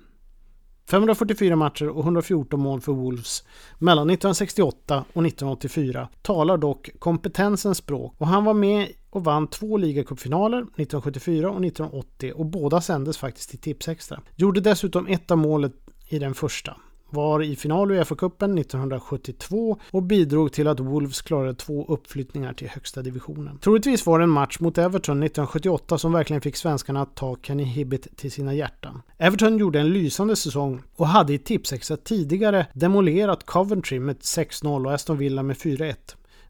544 0.86 1.56
matcher 1.56 1.88
och 1.88 2.04
114 2.04 2.60
mål 2.60 2.80
för 2.80 2.92
Wolves 2.92 3.44
mellan 3.78 4.10
1968 4.10 5.04
och 5.12 5.26
1984 5.26 6.08
talar 6.22 6.56
dock 6.56 6.90
kompetensens 6.98 7.78
språk. 7.78 8.14
Och 8.18 8.26
han 8.26 8.44
var 8.44 8.54
med 8.54 8.88
och 9.10 9.24
vann 9.24 9.46
två 9.46 9.76
ligacupfinaler 9.76 10.58
1974 10.58 11.50
och 11.50 11.64
1980 11.64 12.32
och 12.36 12.46
båda 12.46 12.80
sändes 12.80 13.18
faktiskt 13.18 13.54
i 13.54 13.56
Tipsextra. 13.56 14.20
Gjorde 14.36 14.60
dessutom 14.60 15.06
ett 15.06 15.30
av 15.30 15.38
målet 15.38 15.72
i 16.08 16.18
den 16.18 16.34
första 16.34 16.76
var 17.10 17.42
i 17.42 17.56
final 17.56 17.92
i 17.92 17.94
Uefa-cupen 17.94 18.58
1972 18.58 19.78
och 19.90 20.02
bidrog 20.02 20.52
till 20.52 20.68
att 20.68 20.80
Wolves 20.80 21.22
klarade 21.22 21.54
två 21.54 21.84
uppflyttningar 21.88 22.52
till 22.52 22.68
högsta 22.68 23.02
divisionen. 23.02 23.58
Troligtvis 23.58 24.06
var 24.06 24.18
det 24.18 24.22
en 24.22 24.30
match 24.30 24.60
mot 24.60 24.78
Everton 24.78 25.22
1978 25.22 25.98
som 25.98 26.12
verkligen 26.12 26.40
fick 26.40 26.56
svenskarna 26.56 27.02
att 27.02 27.14
ta 27.14 27.36
Kenny 27.42 27.64
Hibbit 27.64 28.16
till 28.16 28.32
sina 28.32 28.54
hjärtan. 28.54 29.02
Everton 29.18 29.58
gjorde 29.58 29.80
en 29.80 29.88
lysande 29.88 30.36
säsong 30.36 30.82
och 30.96 31.06
hade 31.06 31.32
i 31.32 31.38
Tipsexa 31.38 31.96
tidigare 31.96 32.66
demolerat 32.72 33.46
Coventry 33.46 34.00
med 34.00 34.16
6-0 34.16 34.86
och 34.86 34.94
Aston 34.94 35.18
Villa 35.18 35.42
med 35.42 35.56
4-1. 35.56 35.94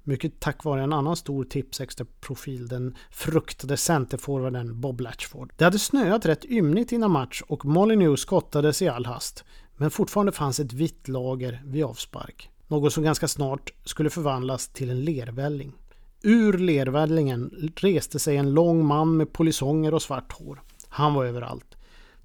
Mycket 0.07 0.41
tack 0.41 0.65
vare 0.65 0.83
en 0.83 0.93
annan 0.93 1.17
stor 1.17 1.45
tipsextra 1.45 2.07
profil, 2.21 2.69
den 2.69 2.97
fruktade 3.11 3.77
centerforwarden 3.77 4.81
Bob 4.81 5.01
Latchford. 5.01 5.53
Det 5.57 5.65
hade 5.65 5.79
snöat 5.79 6.27
rätt 6.27 6.45
ymnigt 6.45 6.93
innan 6.93 7.11
match 7.11 7.43
och 7.47 7.65
Molyneux 7.65 8.21
skottades 8.21 8.83
i 8.83 8.89
all 8.89 9.07
hast. 9.07 9.45
Men 9.77 9.91
fortfarande 9.91 10.33
fanns 10.33 10.61
ett 10.61 10.73
vitt 10.73 11.09
lager 11.09 11.63
vid 11.65 11.85
avspark. 11.85 12.51
Något 12.67 12.93
som 12.93 13.05
ganska 13.05 13.29
snart 13.29 13.73
skulle 13.85 14.11
förvandlas 14.11 14.69
till 14.69 14.91
en 14.91 15.05
lervälling. 15.05 15.73
Ur 16.23 16.59
lervällingen 16.59 17.71
reste 17.77 18.19
sig 18.19 18.37
en 18.37 18.55
lång 18.55 18.87
man 18.87 19.17
med 19.17 19.33
polisonger 19.33 19.95
och 19.95 20.03
svart 20.03 20.33
hår. 20.33 20.63
Han 20.89 21.15
var 21.15 21.25
överallt. 21.25 21.77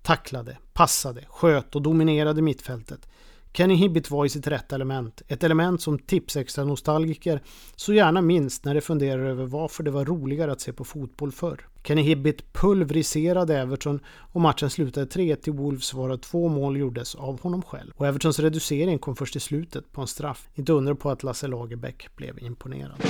Tacklade, 0.01 0.58
passade, 0.74 1.25
sköt 1.29 1.75
och 1.75 1.82
dominerade 1.82 2.41
mittfältet. 2.41 3.08
Kenny 3.53 3.75
Hibbit 3.75 4.12
var 4.12 4.25
i 4.25 4.29
sitt 4.29 4.48
rätta 4.48 4.75
element. 4.75 5.22
Ett 5.27 5.44
element 5.44 5.82
som 5.82 6.00
tipsextra 6.00 6.63
nostalgiker 6.63 7.41
så 7.75 7.94
gärna 7.94 8.22
minns 8.22 8.63
när 8.63 8.74
de 8.75 8.82
funderar 8.82 9.25
över 9.25 9.46
varför 9.46 9.84
det 9.84 9.91
var 9.91 10.06
roligare 10.06 10.51
att 10.51 10.62
se 10.62 10.74
på 10.74 10.84
fotboll 10.84 11.32
förr. 11.32 11.68
Kenny 11.84 12.01
Hibbit 12.01 12.53
pulveriserade 12.53 13.58
Everton 13.58 14.00
och 14.32 14.41
matchen 14.41 14.70
slutade 14.70 15.06
3-1 15.06 15.36
till 15.36 15.53
Wolves 15.53 15.94
varav 15.94 16.18
två 16.18 16.48
mål 16.48 16.77
gjordes 16.77 17.15
av 17.15 17.41
honom 17.41 17.62
själv. 17.62 17.91
Och 17.96 18.08
Evertons 18.08 18.39
reducering 18.39 19.00
kom 19.00 19.15
först 19.15 19.36
i 19.36 19.39
slutet 19.39 19.91
på 19.91 20.01
en 20.01 20.08
straff. 20.08 20.48
Inte 20.56 20.74
undra 20.74 20.96
på 20.96 21.10
att 21.10 21.24
Lasse 21.24 21.48
Lagerbäck 21.48 22.15
blev 22.15 22.44
imponerad. 22.44 23.01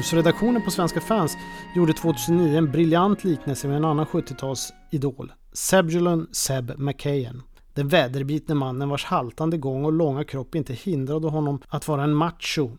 Wolfsredaktionen 0.00 0.62
på 0.62 0.70
Svenska 0.70 1.00
fans 1.00 1.36
gjorde 1.74 1.92
2009 1.92 2.58
en 2.58 2.72
briljant 2.72 3.24
liknelse 3.24 3.68
med 3.68 3.76
en 3.76 3.84
annan 3.84 4.06
70-talsidol, 4.06 5.32
Sebulon 5.52 6.26
Seb 6.32 6.72
McKayen. 6.78 7.42
Den 7.74 7.88
väderbitne 7.88 8.54
mannen 8.54 8.88
vars 8.88 9.04
haltande 9.04 9.56
gång 9.56 9.84
och 9.84 9.92
långa 9.92 10.24
kropp 10.24 10.54
inte 10.54 10.72
hindrade 10.72 11.28
honom 11.28 11.62
att 11.68 11.88
vara 11.88 12.04
en 12.04 12.14
macho 12.14 12.70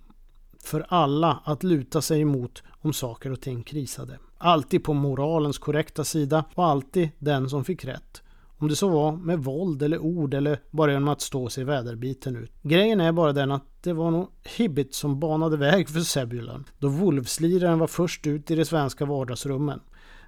för 0.63 0.85
alla 0.89 1.39
att 1.43 1.63
luta 1.63 2.01
sig 2.01 2.21
emot 2.21 2.63
om 2.81 2.93
saker 2.93 3.31
och 3.31 3.41
ting 3.41 3.63
krisade. 3.63 4.19
Alltid 4.37 4.83
på 4.83 4.93
moralens 4.93 5.57
korrekta 5.57 6.03
sida 6.03 6.43
och 6.55 6.65
alltid 6.65 7.09
den 7.19 7.49
som 7.49 7.65
fick 7.65 7.85
rätt. 7.85 8.21
Om 8.61 8.67
det 8.67 8.75
så 8.75 8.89
var 8.89 9.11
med 9.11 9.39
våld 9.39 9.83
eller 9.83 9.99
ord 9.99 10.33
eller 10.33 10.59
bara 10.71 10.91
genom 10.91 11.07
att 11.07 11.21
stå 11.21 11.49
sig 11.49 11.63
väderbiten 11.63 12.35
ut. 12.35 12.51
Grejen 12.61 13.01
är 13.01 13.11
bara 13.11 13.33
den 13.33 13.51
att 13.51 13.63
det 13.81 13.93
var 13.93 14.11
nog 14.11 14.27
Hibbit 14.43 14.93
som 14.93 15.19
banade 15.19 15.57
väg 15.57 15.89
för 15.89 15.99
Sebulan, 15.99 16.65
Då 16.79 16.87
Wolfsliraren 16.87 17.79
var 17.79 17.87
först 17.87 18.27
ut 18.27 18.51
i 18.51 18.55
de 18.55 18.65
svenska 18.65 19.05
vardagsrummen. 19.05 19.79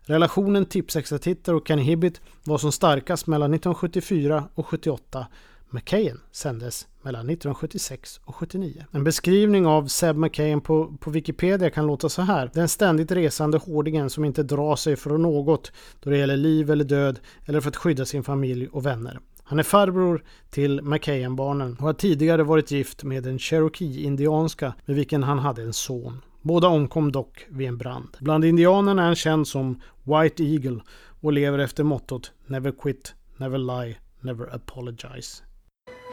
Relationen 0.02 0.66
tipsextra-tittare 0.66 1.56
och 1.56 1.68
Kenny 1.68 1.82
Hibbit 1.82 2.22
var 2.44 2.58
som 2.58 2.72
starkast 2.72 3.28
mellan 3.28 3.54
1974 3.54 4.44
och 4.56 4.68
78 4.68 5.28
McKayen 5.74 6.20
sändes 6.32 6.88
mellan 7.02 7.20
1976 7.20 8.20
och 8.26 8.36
79. 8.36 8.86
En 8.92 9.04
beskrivning 9.04 9.66
av 9.66 9.88
Seb 9.88 10.18
McKayen 10.18 10.62
på, 10.62 10.98
på 11.00 11.12
Wikipedia 11.12 11.70
kan 11.70 11.88
låta 11.88 12.10
så 12.10 12.22
här. 12.22 12.52
Den 12.54 12.70
ständigt 12.70 13.12
resande 13.12 13.58
hårdingen 13.58 14.10
som 14.10 14.26
inte 14.26 14.44
drar 14.44 14.76
sig 14.76 14.96
för 14.96 15.18
något 15.18 15.72
då 16.00 16.10
det 16.10 16.18
gäller 16.18 16.38
liv 16.38 16.72
eller 16.72 16.86
död 16.86 17.20
eller 17.46 17.62
för 17.62 17.70
att 17.70 17.76
skydda 17.76 18.06
sin 18.06 18.24
familj 18.24 18.68
och 18.68 18.86
vänner. 18.86 19.20
Han 19.44 19.60
är 19.60 19.64
farbror 19.64 20.24
till 20.50 20.82
McKayen-barnen 20.82 21.78
och 21.80 21.86
har 21.86 21.94
tidigare 21.94 22.44
varit 22.44 22.72
gift 22.72 23.04
med 23.04 23.28
en 23.28 23.40
Cherokee-indianska 23.40 24.74
med 24.86 24.96
vilken 24.96 25.24
han 25.24 25.40
hade 25.40 25.62
en 25.62 25.74
son. 25.74 26.22
Båda 26.42 26.68
omkom 26.68 27.12
dock 27.12 27.46
vid 27.50 27.68
en 27.68 27.78
brand. 27.78 28.18
Bland 28.20 28.46
indianerna 28.46 29.02
är 29.02 29.06
han 29.06 29.16
känd 29.16 29.48
som 29.48 29.82
White 30.04 30.44
Eagle 30.44 30.82
och 31.22 31.34
lever 31.34 31.60
efter 31.60 31.84
mottot 31.84 32.32
Never 32.48 32.72
quit, 32.72 33.16
never 33.38 33.58
lie, 33.58 33.98
never 34.22 34.56
apologize. 34.56 35.44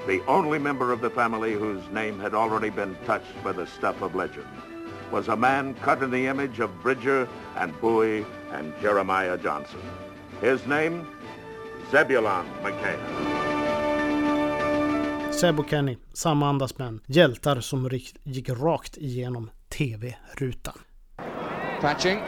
The 0.07 0.23
only 0.27 0.59
member 0.59 0.93
of 0.93 1.01
the 1.01 1.11
family 1.11 1.53
whose 1.53 1.87
name 1.93 2.19
had 2.19 2.35
already 2.35 2.71
been 2.71 2.97
touched 3.07 3.45
by 3.45 3.53
the 3.53 3.67
stuff 3.67 4.03
of 4.03 4.15
legend 4.15 4.47
was 5.13 5.29
a 5.29 5.37
man 5.37 5.75
cut 5.75 6.03
in 6.03 6.11
the 6.11 6.27
image 6.27 6.61
of 6.61 6.71
Bridger 6.83 7.29
and 7.57 7.79
Bowie 7.81 8.25
and 8.53 8.73
Jeremiah 8.81 9.37
Johnson. 9.37 9.81
His 10.41 10.67
name, 10.67 11.07
Zebulon 11.91 12.47
McKay. 12.63 12.97
Seb 15.33 15.61
och 15.61 15.69
Kenny, 15.69 15.99
samma 16.13 16.49
andas 16.49 16.79
män. 16.79 17.01
Hjältar 17.07 17.61
som 17.61 17.89
gick 18.25 18.49
rakt 18.49 18.97
igenom 18.97 19.51
TV-rutan. 19.69 20.79
Patching. 21.81 22.19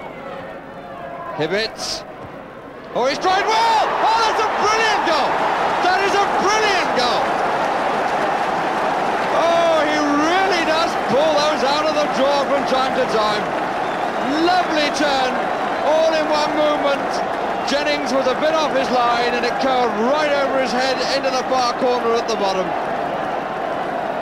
Hibbets. 1.39 2.05
Oh, 2.95 3.07
he's 3.07 3.19
tried 3.19 3.47
well! 3.47 3.89
Oh, 4.05 4.19
that's 4.21 4.43
a 4.43 4.49
brilliant 4.61 5.07
goal! 5.07 5.31
That 5.85 6.01
is 6.07 6.15
a 6.15 6.27
brilliant 6.43 6.91
goal! 6.99 7.42
Oh, 9.35 9.73
pull 11.13 11.33
those 11.37 11.63
out 11.69 11.85
of 11.85 11.95
the 11.95 12.09
draw 12.17 12.41
from 12.49 12.65
time 12.73 12.97
to 12.97 13.05
time. 13.13 13.45
Lovely 14.49 14.89
turn, 14.97 15.31
all 15.85 16.13
in 16.17 16.25
one 16.33 16.53
movement. 16.57 17.05
Jennings 17.69 18.13
was 18.13 18.27
a 18.27 18.35
bit 18.41 18.55
off 18.55 18.75
his 18.75 18.89
line 18.91 19.35
and 19.35 19.45
it 19.45 19.53
curled 19.61 19.93
right 20.09 20.33
over 20.33 20.61
his 20.61 20.73
head 20.73 20.97
into 21.17 21.31
the 21.31 21.45
far 21.53 21.73
corner 21.75 22.15
at 22.15 22.29
the 22.29 22.37
bottom. 22.37 22.92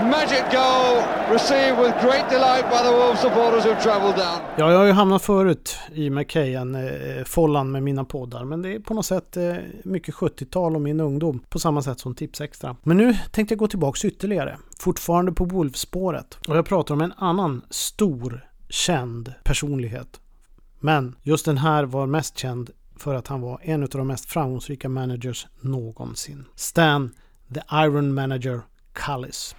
Magic 0.03 0.45
goal 0.53 1.03
received 1.33 1.79
with 1.79 1.95
great 2.03 2.29
delight 2.31 2.65
by 2.71 2.79
the 2.79 2.91
Wolves 2.91 3.21
supporters 3.21 3.65
who 3.65 3.75
traveled 3.83 4.17
down. 4.17 4.41
Ja, 4.59 4.71
jag 4.71 4.79
har 4.79 4.85
ju 4.85 4.93
hamnat 4.93 5.23
förut 5.23 5.79
i 5.93 6.11
McKayen, 6.11 6.75
eh, 6.75 7.25
follan 7.25 7.71
med 7.71 7.83
mina 7.83 8.05
poddar. 8.05 8.45
Men 8.45 8.63
det 8.63 8.75
är 8.75 8.81
på 8.81 8.95
något 8.95 9.07
sätt 9.07 9.37
eh, 9.37 9.55
mycket 9.85 10.15
70-tal 10.15 10.75
och 10.75 10.81
min 10.81 11.01
ungdom. 11.01 11.43
På 11.49 11.59
samma 11.59 11.83
sätt 11.83 12.01
som 12.01 12.15
Tipsextra. 12.15 12.77
Men 12.83 12.97
nu 12.97 13.15
tänkte 13.31 13.53
jag 13.53 13.59
gå 13.59 13.67
tillbaks 13.67 14.05
ytterligare. 14.05 14.59
Fortfarande 14.79 15.33
på 15.33 15.45
Wolves-spåret. 15.45 16.39
Och 16.49 16.57
jag 16.57 16.67
pratar 16.67 16.95
om 16.95 17.01
en 17.01 17.13
annan 17.17 17.63
stor, 17.71 18.49
känd 18.69 19.35
personlighet. 19.45 20.21
Men 20.81 21.17
just 21.23 21.45
den 21.45 21.59
här 21.59 21.85
var 21.85 22.07
mest 22.07 22.39
känd 22.39 22.71
för 22.97 23.15
att 23.15 23.29
han 23.29 23.41
var 23.41 23.61
en 23.63 23.83
av 23.83 23.89
de 23.89 24.07
mest 24.07 24.27
framgångsrika 24.27 24.89
managers 24.89 25.47
någonsin. 25.61 26.45
Stan, 26.55 27.11
the 27.55 27.61
Iron 27.73 28.15
Manager 28.15 28.61
Cullis. 28.93 29.55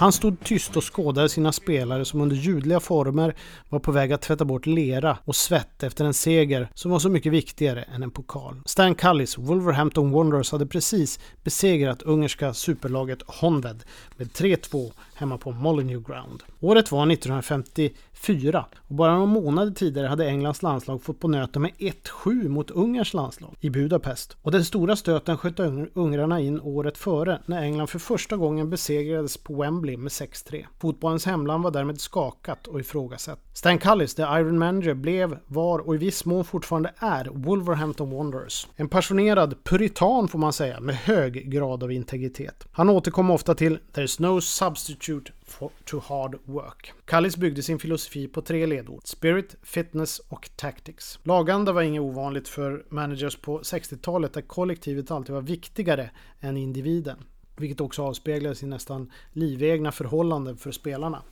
Han 0.00 0.12
stod 0.12 0.44
tyst 0.44 0.76
och 0.76 0.94
skådade 0.94 1.28
sina 1.28 1.52
spelare 1.52 2.04
som 2.04 2.20
under 2.20 2.36
ljudliga 2.36 2.80
former 2.80 3.34
var 3.68 3.78
på 3.78 3.92
väg 3.92 4.12
att 4.12 4.22
tvätta 4.22 4.44
bort 4.44 4.66
lera 4.66 5.18
och 5.24 5.36
svett 5.36 5.82
efter 5.82 6.04
en 6.04 6.14
seger 6.14 6.68
som 6.74 6.90
var 6.90 6.98
så 6.98 7.08
mycket 7.08 7.32
viktigare 7.32 7.82
än 7.82 8.02
en 8.02 8.10
pokal. 8.10 8.62
Stan 8.64 8.94
Cullis, 8.94 9.38
Wolverhampton 9.38 10.10
Wanderers, 10.10 10.52
hade 10.52 10.66
precis 10.66 11.20
besegrat 11.44 12.02
ungerska 12.02 12.54
superlaget 12.54 13.22
Honved 13.26 13.82
med 14.16 14.28
3-2 14.28 14.92
hemma 15.14 15.38
på 15.38 15.50
Molyneux 15.50 16.06
Ground. 16.06 16.42
Året 16.60 16.92
var 16.92 17.12
1954 17.12 18.64
och 18.78 18.94
bara 18.94 19.12
några 19.12 19.26
månader 19.26 19.72
tidigare 19.72 20.06
hade 20.06 20.26
Englands 20.26 20.62
landslag 20.62 21.02
fått 21.02 21.20
på 21.20 21.28
nöten 21.28 21.62
med 21.62 21.72
1-7 21.78 22.48
mot 22.48 22.70
Ungerns 22.70 23.14
landslag 23.14 23.54
i 23.60 23.70
Budapest. 23.70 24.36
Och 24.42 24.52
den 24.52 24.64
stora 24.64 24.96
stöten 24.96 25.38
sköt 25.38 25.60
ungrarna 25.94 26.40
in 26.40 26.60
året 26.60 26.98
före 26.98 27.42
när 27.46 27.62
England 27.62 27.86
för 27.86 27.98
första 27.98 28.36
gången 28.36 28.70
besegrades 28.70 29.36
på 29.36 29.54
Wembley 29.54 29.89
med 29.96 30.10
6-3. 30.10 30.66
Fotbollens 30.78 31.26
hemland 31.26 31.64
var 31.64 31.70
därmed 31.70 32.00
skakat 32.00 32.66
och 32.66 32.80
ifrågasatt. 32.80 33.40
Stan 33.52 33.78
Cullis, 33.78 34.14
the 34.14 34.22
Iron 34.22 34.58
Manager, 34.58 34.94
blev, 34.94 35.38
var 35.46 35.78
och 35.78 35.94
i 35.94 35.98
viss 35.98 36.24
mån 36.24 36.44
fortfarande 36.44 36.94
är 36.98 37.28
Wolverhampton 37.32 38.10
Wanderers. 38.10 38.68
En 38.76 38.88
passionerad 38.88 39.64
puritan 39.64 40.28
får 40.28 40.38
man 40.38 40.52
säga 40.52 40.80
med 40.80 40.94
hög 40.94 41.50
grad 41.50 41.82
av 41.82 41.92
integritet. 41.92 42.66
Han 42.72 42.90
återkom 42.90 43.30
ofta 43.30 43.54
till 43.54 43.78
“There's 43.92 44.22
no 44.22 44.40
substitute 44.40 45.32
for, 45.46 45.70
to 45.84 46.00
hard 46.04 46.38
work”. 46.44 46.92
Cullis 47.04 47.36
byggde 47.36 47.62
sin 47.62 47.78
filosofi 47.78 48.28
på 48.28 48.42
tre 48.42 48.66
ledord. 48.66 49.00
Spirit, 49.04 49.56
fitness 49.62 50.18
och 50.18 50.50
tactics. 50.56 51.18
Laganda 51.22 51.72
var 51.72 51.82
inget 51.82 52.02
ovanligt 52.02 52.48
för 52.48 52.84
managers 52.88 53.36
på 53.36 53.60
60-talet 53.60 54.32
där 54.32 54.42
kollektivet 54.42 55.10
alltid 55.10 55.34
var 55.34 55.42
viktigare 55.42 56.10
än 56.40 56.56
individen. 56.56 57.18
Vilket 57.60 57.80
också 57.80 58.02
avspeglades 58.02 58.62
i 58.62 58.66
nästan 58.66 59.12
livegna 59.32 59.92
förhållanden 59.92 60.56
för 60.56 60.72
spelarna 60.72 61.22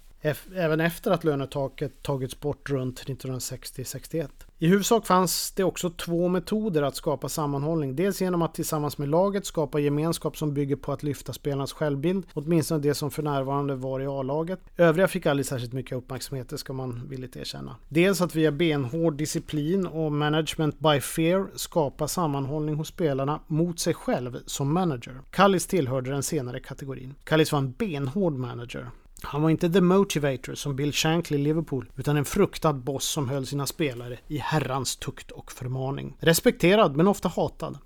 även 0.55 0.81
efter 0.81 1.11
att 1.11 1.25
lönetaket 1.25 2.03
tagits 2.03 2.41
bort 2.41 2.71
runt 2.71 3.05
1960-61. 3.07 4.29
I 4.61 4.67
huvudsak 4.67 5.07
fanns 5.07 5.53
det 5.53 5.65
också 5.65 5.91
två 5.91 6.29
metoder 6.29 6.83
att 6.83 6.97
skapa 6.97 7.29
sammanhållning. 7.29 7.97
Dels 7.97 8.21
genom 8.21 8.43
att 8.43 8.55
tillsammans 8.55 8.99
med 8.99 9.09
laget 9.09 9.47
skapa 9.47 9.79
gemenskap 9.79 10.37
som 10.37 10.55
bygger 10.55 10.77
på 10.77 10.93
att 10.93 11.03
lyfta 11.03 11.33
spelarnas 11.33 11.73
självbild, 11.73 12.27
åtminstone 12.35 12.81
det 12.81 12.95
som 12.95 13.11
för 13.11 13.23
närvarande 13.23 13.75
var 13.75 14.01
i 14.01 14.07
A-laget. 14.07 14.61
Övriga 14.77 15.09
fick 15.09 15.27
aldrig 15.27 15.47
särskilt 15.47 15.73
mycket 15.73 15.99
uppmärksamhet, 15.99 16.49
det 16.49 16.59
ska 16.59 16.73
man 16.73 17.09
villigt 17.09 17.37
erkänna. 17.37 17.77
Dels 17.89 18.21
att 18.21 18.35
via 18.35 18.53
benhård 18.53 19.15
disciplin 19.15 19.87
och 19.87 20.13
management 20.13 20.79
by 20.79 21.01
fear 21.01 21.47
skapa 21.55 22.09
sammanhållning 22.09 22.75
hos 22.75 22.89
spelarna 22.89 23.41
mot 23.47 23.81
sig 23.81 23.95
själv 23.95 24.39
som 24.47 24.73
manager. 24.73 25.21
Kallis 25.31 25.67
tillhörde 25.67 26.11
den 26.11 26.23
senare 26.23 26.61
kategorin. 26.61 27.15
Kallis 27.25 27.53
var 27.53 27.59
en 27.59 27.73
benhård 27.73 28.33
manager. 28.33 28.91
Han 29.23 29.43
var 29.43 29.51
inte 29.51 29.71
the 29.71 29.81
motivator 29.81 30.55
som 30.55 30.77
Bill 30.77 30.93
Shankly 30.93 31.39
i 31.39 31.41
Liverpool, 31.41 31.91
utan 31.97 32.17
en 32.17 32.25
fruktad 32.25 32.73
boss 32.73 33.05
som 33.05 33.29
höll 33.29 33.47
sina 33.47 33.67
spelare 33.67 34.19
i 34.27 34.39
herrans 34.39 34.97
tukt 34.97 35.31
och 35.31 35.53
förmaning. 35.53 36.17
Respekterad 36.21 36.97
men 36.97 37.09
ofta 37.09 37.29
hatad. 37.29 37.79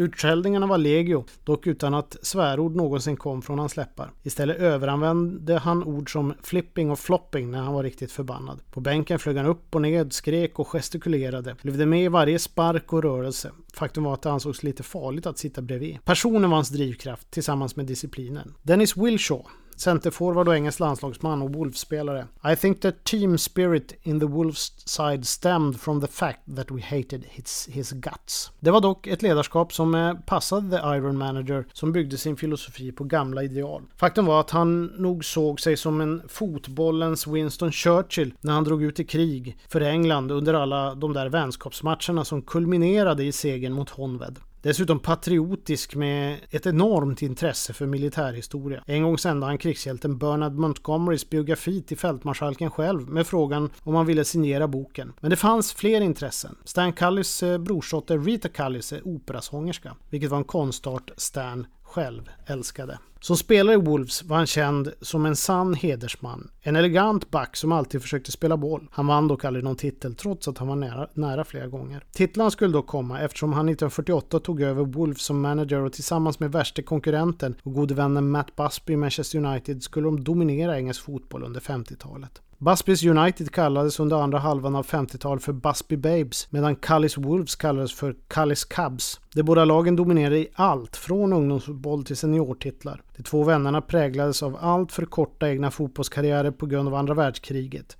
Utskällningarna 0.00 0.66
var 0.66 0.78
legio, 0.78 1.24
dock 1.44 1.66
utan 1.66 1.94
att 1.94 2.16
svärord 2.22 2.76
någonsin 2.76 3.16
kom 3.16 3.42
från 3.42 3.58
hans 3.58 3.76
läppar. 3.76 4.12
Istället 4.22 4.58
överanvände 4.58 5.58
han 5.58 5.84
ord 5.84 6.12
som 6.12 6.34
flipping 6.42 6.90
och 6.90 6.98
flopping 6.98 7.50
när 7.50 7.62
han 7.62 7.74
var 7.74 7.82
riktigt 7.82 8.12
förbannad. 8.12 8.60
På 8.70 8.80
bänken 8.80 9.18
flög 9.18 9.36
han 9.36 9.46
upp 9.46 9.74
och 9.74 9.82
ned, 9.82 10.12
skrek 10.12 10.58
och 10.58 10.68
gestikulerade, 10.68 11.56
levde 11.62 11.86
med 11.86 12.04
i 12.04 12.08
varje 12.08 12.38
spark 12.38 12.92
och 12.92 13.02
rörelse. 13.02 13.50
Faktum 13.74 14.04
var 14.04 14.14
att 14.14 14.22
det 14.22 14.30
ansågs 14.30 14.62
lite 14.62 14.82
farligt 14.82 15.26
att 15.26 15.38
sitta 15.38 15.62
bredvid. 15.62 16.04
Personen 16.04 16.50
var 16.50 16.56
hans 16.56 16.68
drivkraft, 16.68 17.30
tillsammans 17.30 17.76
med 17.76 17.86
disciplinen. 17.86 18.54
Dennis 18.62 18.96
Wilshaw, 18.96 19.44
centerforward 19.80 20.48
och 20.48 20.56
engelsk 20.56 20.80
landslagsman 20.80 21.42
och 21.42 21.50
Wolves-spelare. 21.50 22.26
I 22.52 22.56
think 22.56 22.80
the 22.80 22.92
team 22.92 23.38
spirit 23.38 23.92
in 24.02 24.20
the 24.20 24.26
Wolves 24.26 24.88
side 24.88 25.26
stemmed 25.26 25.80
from 25.80 26.00
the 26.00 26.06
fact 26.06 26.40
that 26.56 26.70
we 26.70 26.82
hated 26.82 27.24
his, 27.28 27.68
his 27.72 27.92
guts. 27.92 28.52
Det 28.60 28.70
var 28.70 28.80
dock 28.80 29.06
ett 29.06 29.22
ledarskap 29.22 29.72
som 29.72 29.94
eh, 29.94 30.14
passade 30.14 30.70
the 30.70 30.76
Iron 30.76 31.18
Manager 31.18 31.66
som 31.72 31.92
byggde 31.92 32.18
sin 32.18 32.36
filosofi 32.36 32.92
på 32.92 33.04
gamla 33.04 33.42
ideal. 33.42 33.82
Faktum 33.96 34.26
var 34.26 34.40
att 34.40 34.50
han 34.50 34.84
nog 34.86 35.24
såg 35.24 35.60
sig 35.60 35.76
som 35.76 36.00
en 36.00 36.22
fotbollens 36.28 37.26
Winston 37.26 37.72
Churchill 37.72 38.34
när 38.40 38.52
han 38.52 38.64
drog 38.64 38.82
ut 38.82 39.00
i 39.00 39.04
krig 39.04 39.58
för 39.68 39.80
England 39.80 40.32
under 40.32 40.54
alla 40.54 40.94
de 40.94 41.12
där 41.12 41.28
vänskapsmatcherna 41.28 42.24
som 42.24 42.42
kulminerade 42.42 43.24
i 43.24 43.32
segern 43.32 43.72
mot 43.72 43.90
Honved. 43.90 44.38
Dessutom 44.68 44.98
patriotisk 44.98 45.94
med 45.94 46.38
ett 46.50 46.66
enormt 46.66 47.22
intresse 47.22 47.72
för 47.72 47.86
militärhistoria. 47.86 48.82
En 48.86 49.02
gång 49.02 49.18
sände 49.18 49.46
han 49.46 49.58
krigshjälten 49.58 50.18
Bernard 50.18 50.52
Montgomerys 50.52 51.30
biografi 51.30 51.82
till 51.82 51.98
fältmarskalken 51.98 52.70
själv 52.70 53.08
med 53.08 53.26
frågan 53.26 53.70
om 53.82 53.94
han 53.94 54.06
ville 54.06 54.24
signera 54.24 54.68
boken. 54.68 55.12
Men 55.20 55.30
det 55.30 55.36
fanns 55.36 55.72
fler 55.72 56.00
intressen. 56.00 56.56
Stan 56.64 56.92
Cullys 56.92 57.42
eh, 57.42 57.58
brorsdotter 57.58 58.18
Rita 58.18 58.48
Cullis 58.48 58.92
är 58.92 59.08
operasångerska, 59.08 59.96
vilket 60.10 60.30
var 60.30 60.38
en 60.38 60.44
konstart 60.44 61.10
Stan 61.16 61.66
själv 61.88 62.30
älskade. 62.46 62.98
Som 63.20 63.36
spelare 63.36 63.74
i 63.74 63.78
Wolves 63.78 64.22
var 64.22 64.36
han 64.36 64.46
känd 64.46 64.92
som 65.00 65.26
en 65.26 65.36
sann 65.36 65.74
hedersman. 65.74 66.50
En 66.60 66.76
elegant 66.76 67.30
back 67.30 67.56
som 67.56 67.72
alltid 67.72 68.02
försökte 68.02 68.32
spela 68.32 68.56
boll. 68.56 68.88
Han 68.90 69.06
vann 69.06 69.28
dock 69.28 69.44
aldrig 69.44 69.64
någon 69.64 69.76
titel 69.76 70.14
trots 70.14 70.48
att 70.48 70.58
han 70.58 70.68
var 70.68 70.76
nära, 70.76 71.08
nära 71.14 71.44
flera 71.44 71.66
gånger. 71.66 72.04
Titlarna 72.12 72.50
skulle 72.50 72.72
dock 72.72 72.86
komma 72.86 73.20
eftersom 73.20 73.52
han 73.52 73.68
1948 73.68 74.40
tog 74.40 74.62
över 74.62 74.84
Wolves 74.84 75.22
som 75.22 75.40
manager 75.40 75.80
och 75.80 75.92
tillsammans 75.92 76.40
med 76.40 76.52
värste 76.52 76.82
konkurrenten 76.82 77.54
och 77.62 77.74
gode 77.74 77.94
vännen 77.94 78.30
Matt 78.30 78.56
Busby 78.56 78.92
i 78.92 78.96
Manchester 78.96 79.38
United 79.38 79.82
skulle 79.82 80.06
de 80.06 80.24
dominera 80.24 80.78
engelsk 80.78 81.02
fotboll 81.02 81.44
under 81.44 81.60
50-talet. 81.60 82.42
Busbys 82.60 83.04
United 83.04 83.52
kallades 83.52 84.00
under 84.00 84.16
andra 84.16 84.38
halvan 84.38 84.76
av 84.76 84.86
50-talet 84.86 85.42
för 85.42 85.52
Busby 85.52 85.96
Babes 85.96 86.52
medan 86.52 86.76
Callis 86.76 87.18
Wolves 87.18 87.56
kallades 87.56 87.94
för 87.94 88.16
Callis 88.28 88.64
Cubs. 88.64 89.20
De 89.34 89.42
båda 89.42 89.64
lagen 89.64 89.96
dominerade 89.96 90.38
i 90.38 90.48
allt 90.54 90.96
från 90.96 91.32
ungdomsfotboll 91.32 92.04
till 92.04 92.16
seniortitlar. 92.16 93.02
De 93.16 93.22
två 93.22 93.44
vännerna 93.44 93.80
präglades 93.80 94.42
av 94.42 94.56
allt 94.60 94.92
för 94.92 95.04
korta 95.04 95.48
egna 95.48 95.70
fotbollskarriärer 95.70 96.50
på 96.50 96.66
grund 96.66 96.88
av 96.88 96.94
andra 96.94 97.14
världskriget. 97.14 97.96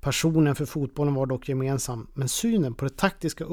Passionen 0.00 0.54
för 0.54 0.66
fotbollen 0.66 1.14
var 1.14 1.26
dock 1.26 1.48
gemensam, 1.48 2.06
men 2.14 2.28
synen 2.28 2.74
på 2.74 2.84
det 2.84 2.96
taktiska 2.96 3.44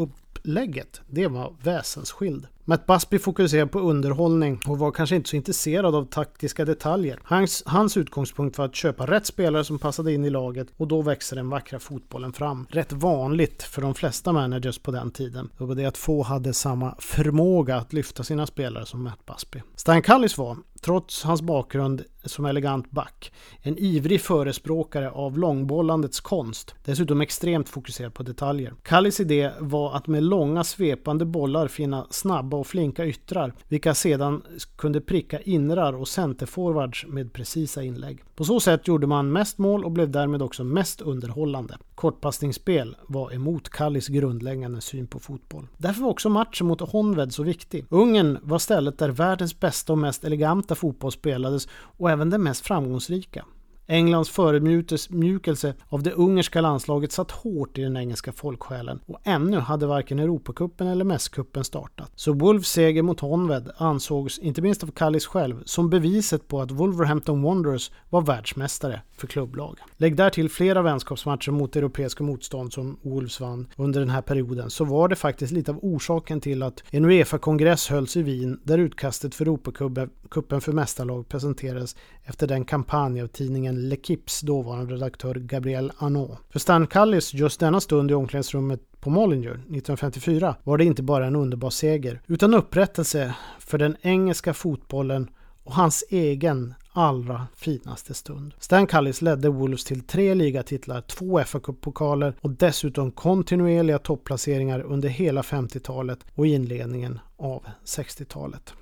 upplägget, 0.44 1.02
det 1.08 1.28
var 1.28 1.54
väsensskild. 1.64 2.48
Matt 2.66 2.86
Busby 2.86 3.20
fokuserade 3.20 3.72
på 3.72 3.80
underhållning 3.80 4.60
och 4.68 4.80
var 4.80 4.92
kanske 4.92 5.16
inte 5.16 5.30
så 5.30 5.36
intresserad 5.36 5.96
av 5.96 6.06
taktiska 6.06 6.66
detaljer. 6.66 7.20
Hans, 7.24 7.64
hans 7.66 7.98
utgångspunkt 7.98 8.58
var 8.58 8.66
att 8.66 8.76
köpa 8.76 9.06
rätt 9.06 9.26
spelare 9.26 9.64
som 9.64 9.80
passade 9.80 10.14
in 10.14 10.26
i 10.26 10.30
laget 10.30 10.68
och 10.78 10.88
då 10.88 11.02
växer 11.02 11.36
den 11.36 11.50
vackra 11.50 11.80
fotbollen 11.80 12.34
fram. 12.34 12.68
Rätt 12.70 12.92
vanligt 12.92 13.64
för 13.64 13.82
de 13.82 13.96
flesta 13.96 14.32
managers 14.32 14.80
på 14.80 14.92
den 14.92 15.12
tiden. 15.12 15.50
Det 15.58 15.64
var 15.64 15.76
det 15.76 15.86
att 15.86 15.98
få 15.98 16.24
hade 16.24 16.54
samma 16.54 16.96
förmåga 17.00 17.76
att 17.76 17.94
lyfta 17.94 18.24
sina 18.24 18.48
spelare 18.48 18.86
som 18.86 19.04
Matt 19.04 19.26
Busby. 19.26 19.62
Stan 19.76 20.02
Cullis 20.02 20.38
var, 20.38 20.58
trots 20.86 21.24
hans 21.24 21.42
bakgrund 21.42 22.04
som 22.26 22.46
elegant 22.46 22.92
back, 22.92 23.32
en 23.62 23.78
ivrig 23.78 24.22
förespråkare 24.22 25.12
av 25.12 25.38
långbollandets 25.38 26.20
konst. 26.20 26.76
Dessutom 26.86 27.22
extremt 27.22 27.70
fokuserad 27.70 28.14
på 28.14 28.24
detaljer. 28.24 28.74
Kallis 28.84 29.20
idé 29.20 29.52
var 29.60 29.96
att 29.96 30.08
med 30.08 30.24
långa 30.24 30.64
svepande 30.64 31.26
bollar 31.26 31.68
finna 31.68 32.08
snabba 32.10 32.58
och 32.58 32.68
flinka 32.68 33.06
yttrar, 33.06 33.54
vilka 33.68 33.94
sedan 33.94 34.42
kunde 34.78 35.02
pricka 35.02 35.40
inrar 35.40 35.94
och 35.94 36.08
centerforwards 36.08 37.06
med 37.08 37.34
precisa 37.34 37.84
inlägg. 37.84 38.24
På 38.36 38.44
så 38.44 38.60
sätt 38.60 38.88
gjorde 38.88 39.08
man 39.08 39.32
mest 39.32 39.58
mål 39.58 39.86
och 39.86 39.92
blev 39.92 40.12
därmed 40.12 40.42
också 40.42 40.64
mest 40.64 41.02
underhållande. 41.02 41.78
Kortpassningsspel 41.96 42.96
var 43.08 43.34
emot 43.34 43.70
Kallis 43.70 44.08
grundläggande 44.08 44.82
syn 44.82 45.08
på 45.08 45.20
fotboll. 45.20 45.68
Därför 45.78 46.02
var 46.02 46.10
också 46.10 46.30
matchen 46.30 46.68
mot 46.68 46.82
Honved 46.82 47.34
så 47.34 47.44
viktig. 47.44 47.86
Ungern 47.90 48.40
var 48.42 48.60
stället 48.60 48.98
där 48.98 49.10
världens 49.10 49.60
bästa 49.60 49.94
och 49.94 50.00
mest 50.00 50.24
eleganta 50.24 50.76
fotboll 50.76 51.12
spelades 51.12 51.68
och 51.74 52.12
även 52.12 52.30
den 52.30 52.44
mest 52.44 52.66
framgångsrika. 52.66 53.46
Englands 53.88 54.30
förödmjukelse 54.30 55.74
av 55.90 56.04
det 56.04 56.12
ungerska 56.12 56.62
landslaget 56.62 57.12
satt 57.12 57.32
hårt 57.32 57.78
i 57.78 57.82
den 57.82 57.98
engelska 57.98 58.32
folksjälen 58.32 59.00
och 59.06 59.20
ännu 59.24 59.58
hade 59.58 59.86
varken 59.86 60.20
Europacupen 60.20 60.88
eller 60.88 61.06
Mässcupen 61.06 61.64
startat. 61.64 62.12
Så 62.16 62.34
Wolves 62.34 62.68
seger 62.68 63.02
mot 63.02 63.20
Honved 63.20 63.72
ansågs, 63.78 64.40
inte 64.40 64.62
minst 64.62 64.84
av 64.84 64.88
Kallis 64.88 65.26
själv, 65.26 65.64
som 65.66 65.90
beviset 65.90 66.48
på 66.48 66.62
att 66.62 66.72
Wolverhampton 66.72 67.42
Wanderers 67.42 67.92
var 68.10 68.22
världsmästare 68.22 69.02
för 69.18 69.28
klubblag. 69.28 69.78
Lägg 69.98 70.16
därtill 70.16 70.50
flera 70.50 70.82
vänskapsmatcher 70.82 71.52
mot 71.52 71.76
europeiska 71.76 72.24
motstånd 72.24 72.74
som 72.74 73.00
Wolves 73.02 73.40
vann 73.40 73.68
under 73.76 74.00
den 74.00 74.10
här 74.10 74.22
perioden 74.22 74.70
så 74.70 74.86
var 74.86 75.08
det 75.08 75.16
faktiskt 75.16 75.54
lite 75.54 75.72
av 75.72 75.80
orsaken 75.82 76.42
till 76.42 76.64
att 76.64 76.84
en 76.90 77.06
Uefa-kongress 77.06 77.90
hölls 77.90 78.18
i 78.18 78.22
Wien 78.22 78.60
där 78.64 78.78
utkastet 78.78 79.36
för 79.36 79.46
Europacupen 79.46 80.62
för 80.62 80.72
mästarlag 80.72 81.30
presenterades 81.30 81.96
efter 82.24 82.48
den 82.48 82.66
kampanj 82.66 83.22
av 83.22 83.28
tidningen 83.28 83.92
L'Equipes 83.92 84.46
dåvarande 84.46 84.94
redaktör 84.94 85.36
Gabriel 85.36 85.92
Arnault. 85.98 86.40
För 86.50 86.60
Stan 86.60 86.88
Kallis 86.88 87.34
just 87.34 87.60
denna 87.60 87.82
stund 87.82 88.12
i 88.12 88.14
omklädningsrummet 88.14 88.82
på 89.00 89.10
Mollinger 89.10 89.52
1954 89.52 90.56
var 90.64 90.78
det 90.78 90.86
inte 90.86 91.04
bara 91.04 91.28
en 91.28 91.36
underbar 91.36 91.70
seger 91.70 92.22
utan 92.28 92.54
upprättelse 92.54 93.36
för 93.60 93.78
den 93.78 93.96
engelska 94.02 94.54
fotbollen 94.54 95.30
och 95.64 95.74
hans 95.74 96.04
egen 96.10 96.74
allra 96.94 97.48
finaste 97.56 98.14
stund. 98.14 98.54
Stan 98.60 98.88
Kallis 98.88 99.22
ledde 99.22 99.50
Wolves 99.50 99.84
till 99.84 100.02
tre 100.02 100.34
ligatitlar, 100.34 101.02
två 101.02 101.44
FA-pokaler 101.44 102.36
och 102.42 102.50
dessutom 102.50 103.12
kontinuerliga 103.12 104.00
topplaceringar 104.00 104.82
under 104.82 105.10
hela 105.10 105.42
50-talet 105.42 106.20
och 106.36 106.48
inledningen 106.48 107.20
av 107.38 107.66
60-talet. 107.86 108.74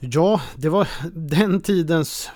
Ja, 0.00 0.40
det 0.56 0.68
var 0.68 0.88
den 1.14 1.60
tidens 1.60 2.30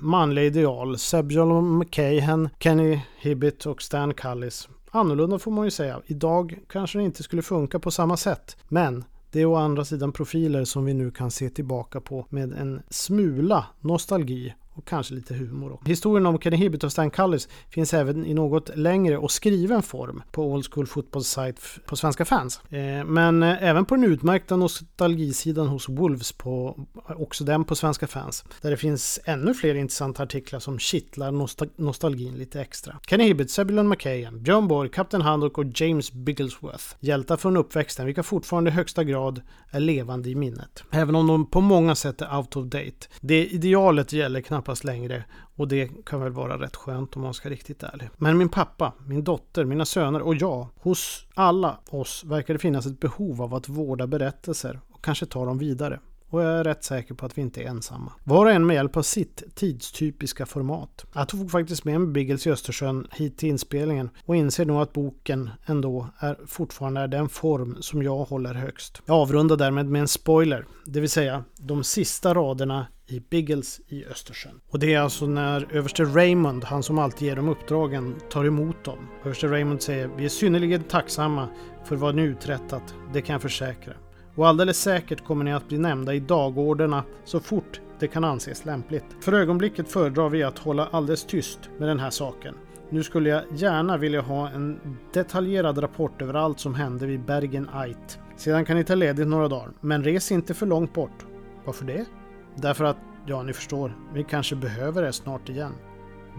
manliga 0.00 0.44
ideal. 0.44 0.98
Seb 0.98 1.32
McCahan, 1.62 2.48
Kenny 2.58 3.00
Hibbett 3.18 3.66
och 3.66 3.82
Stan 3.82 4.14
Cullis. 4.14 4.68
Annorlunda 4.90 5.38
får 5.38 5.50
man 5.50 5.64
ju 5.64 5.70
säga. 5.70 6.00
Idag 6.06 6.58
kanske 6.68 6.98
det 6.98 7.04
inte 7.04 7.22
skulle 7.22 7.42
funka 7.42 7.78
på 7.78 7.90
samma 7.90 8.16
sätt. 8.16 8.56
Men 8.68 9.04
det 9.30 9.40
är 9.40 9.46
å 9.46 9.56
andra 9.56 9.84
sidan 9.84 10.12
profiler 10.12 10.64
som 10.64 10.84
vi 10.84 10.94
nu 10.94 11.10
kan 11.10 11.30
se 11.30 11.50
tillbaka 11.50 12.00
på 12.00 12.26
med 12.28 12.52
en 12.52 12.82
smula 12.90 13.66
nostalgi 13.80 14.54
och 14.82 14.88
kanske 14.88 15.14
lite 15.14 15.34
humor. 15.34 15.78
Historien 15.84 16.26
om 16.26 16.38
Kenny 16.38 16.56
Hibbett 16.56 16.84
och 16.84 16.92
Stan 16.92 17.10
Cullis 17.10 17.48
finns 17.70 17.94
även 17.94 18.26
i 18.26 18.34
något 18.34 18.76
längre 18.76 19.18
och 19.18 19.30
skriven 19.30 19.82
form 19.82 20.22
på 20.30 20.44
Old 20.44 20.66
School 20.72 20.86
Football 20.86 21.24
Site 21.24 21.60
på 21.86 21.96
Svenska 21.96 22.24
fans. 22.24 22.60
Eh, 22.70 23.04
men 23.04 23.42
eh, 23.42 23.62
även 23.62 23.84
på 23.84 23.94
den 23.94 24.04
utmärkta 24.04 24.56
nostalgisidan 24.56 25.68
hos 25.68 25.88
Wolves, 25.88 26.32
på, 26.32 26.86
också 27.16 27.44
den 27.44 27.64
på 27.64 27.74
Svenska 27.74 28.06
fans, 28.06 28.44
där 28.60 28.70
det 28.70 28.76
finns 28.76 29.20
ännu 29.24 29.54
fler 29.54 29.74
intressanta 29.74 30.22
artiklar 30.22 30.60
som 30.60 30.78
kittlar 30.78 31.30
nostal 31.30 31.68
nostalgin 31.76 32.34
lite 32.34 32.60
extra. 32.60 32.96
Kenny 33.06 33.24
Hibbett, 33.24 33.50
Sebulon 33.50 33.88
McKayen, 33.88 34.42
Björn 34.42 34.68
Borg, 34.68 34.90
Kapten 34.90 35.20
Handok 35.20 35.58
och 35.58 35.64
James 35.74 36.12
Bigglesworth. 36.12 36.84
Hjältar 37.00 37.36
från 37.36 37.56
uppväxten, 37.56 38.06
vilka 38.06 38.22
fortfarande 38.22 38.70
i 38.70 38.74
högsta 38.74 39.04
grad 39.04 39.40
är 39.70 39.80
levande 39.80 40.30
i 40.30 40.34
minnet. 40.34 40.84
Även 40.90 41.14
om 41.14 41.26
de 41.26 41.46
på 41.46 41.60
många 41.60 41.94
sätt 41.94 42.22
är 42.22 42.36
out 42.36 42.56
of 42.56 42.64
date. 42.64 43.08
Det 43.20 43.46
idealet 43.46 44.12
gäller 44.12 44.40
knappast 44.40 44.71
pass 44.72 44.84
längre 44.84 45.24
och 45.56 45.68
det 45.68 45.90
kan 46.06 46.20
väl 46.20 46.32
vara 46.32 46.60
rätt 46.60 46.76
skönt 46.76 47.16
om 47.16 47.22
man 47.22 47.34
ska 47.34 47.50
riktigt 47.50 47.82
ärlig. 47.82 48.08
Men 48.16 48.38
min 48.38 48.48
pappa, 48.48 48.92
min 49.06 49.24
dotter, 49.24 49.64
mina 49.64 49.84
söner 49.84 50.22
och 50.22 50.34
jag, 50.34 50.66
hos 50.80 51.26
alla 51.34 51.78
oss 51.90 52.24
verkar 52.24 52.54
det 52.54 52.58
finnas 52.60 52.86
ett 52.86 53.00
behov 53.00 53.42
av 53.42 53.54
att 53.54 53.68
vårda 53.68 54.06
berättelser 54.06 54.80
och 54.90 55.04
kanske 55.04 55.26
ta 55.26 55.44
dem 55.44 55.58
vidare. 55.58 56.00
Och 56.28 56.42
jag 56.42 56.58
är 56.58 56.64
rätt 56.64 56.84
säker 56.84 57.14
på 57.14 57.26
att 57.26 57.38
vi 57.38 57.42
inte 57.42 57.62
är 57.62 57.66
ensamma. 57.66 58.12
Var 58.24 58.46
och 58.46 58.52
en 58.52 58.66
med 58.66 58.74
hjälp 58.74 58.96
av 58.96 59.02
sitt 59.02 59.42
tidstypiska 59.54 60.46
format. 60.46 61.04
Jag 61.14 61.28
tog 61.28 61.50
faktiskt 61.50 61.84
med 61.84 62.00
mig 62.00 62.12
Biggles 62.12 62.46
i 62.46 62.50
Östersjön 62.50 63.06
hit 63.12 63.38
till 63.38 63.48
inspelningen 63.48 64.10
och 64.26 64.36
inser 64.36 64.64
nog 64.64 64.82
att 64.82 64.92
boken 64.92 65.50
ändå 65.66 66.06
är 66.18 66.38
fortfarande 66.46 67.00
är 67.00 67.08
den 67.08 67.28
form 67.28 67.76
som 67.80 68.02
jag 68.02 68.24
håller 68.24 68.54
högst. 68.54 69.02
Jag 69.06 69.16
avrundar 69.16 69.56
därmed 69.56 69.86
med 69.86 70.00
en 70.00 70.08
spoiler, 70.08 70.66
det 70.84 71.00
vill 71.00 71.10
säga 71.10 71.44
de 71.56 71.84
sista 71.84 72.34
raderna 72.34 72.86
i 73.12 73.22
Biggles 73.30 73.80
i 73.88 74.04
Östersjön. 74.04 74.60
Och 74.70 74.78
det 74.78 74.94
är 74.94 75.00
alltså 75.00 75.26
när 75.26 75.66
överste 75.72 76.04
Raymond, 76.04 76.64
han 76.64 76.82
som 76.82 76.98
alltid 76.98 77.28
ger 77.28 77.36
dem 77.36 77.48
uppdragen, 77.48 78.14
tar 78.30 78.44
emot 78.44 78.84
dem. 78.84 78.98
Överste 79.24 79.46
Raymond 79.46 79.82
säger 79.82 80.10
vi 80.16 80.24
är 80.24 80.28
synnerligen 80.28 80.82
tacksamma 80.82 81.48
för 81.84 81.96
vad 81.96 82.14
ni 82.14 82.22
uträttat, 82.22 82.94
det 83.12 83.22
kan 83.22 83.32
jag 83.32 83.42
försäkra. 83.42 83.92
Och 84.34 84.48
alldeles 84.48 84.78
säkert 84.80 85.24
kommer 85.24 85.44
ni 85.44 85.52
att 85.52 85.68
bli 85.68 85.78
nämnda 85.78 86.14
i 86.14 86.20
dagorderna 86.20 87.04
så 87.24 87.40
fort 87.40 87.80
det 87.98 88.08
kan 88.08 88.24
anses 88.24 88.64
lämpligt. 88.64 89.04
För 89.20 89.32
ögonblicket 89.32 89.88
föredrar 89.88 90.28
vi 90.28 90.42
att 90.42 90.58
hålla 90.58 90.86
alldeles 90.86 91.24
tyst 91.24 91.60
med 91.78 91.88
den 91.88 92.00
här 92.00 92.10
saken. 92.10 92.54
Nu 92.90 93.02
skulle 93.02 93.28
jag 93.28 93.42
gärna 93.54 93.96
vilja 93.96 94.20
ha 94.20 94.48
en 94.50 94.80
detaljerad 95.12 95.82
rapport 95.82 96.22
över 96.22 96.34
allt 96.34 96.60
som 96.60 96.74
hände 96.74 97.06
vid 97.06 97.24
Bergen 97.24 97.68
Ait. 97.72 98.18
Sedan 98.36 98.64
kan 98.64 98.76
ni 98.76 98.84
ta 98.84 98.94
ledigt 98.94 99.28
några 99.28 99.48
dagar, 99.48 99.70
men 99.80 100.04
res 100.04 100.32
inte 100.32 100.54
för 100.54 100.66
långt 100.66 100.94
bort. 100.94 101.26
Varför 101.64 101.84
det? 101.84 102.06
Därför 102.54 102.84
att, 102.84 102.96
ja 103.26 103.42
ni 103.42 103.52
förstår, 103.52 103.96
vi 104.14 104.24
kanske 104.24 104.56
behöver 104.56 105.02
det 105.02 105.12
snart 105.12 105.48
igen. 105.48 105.72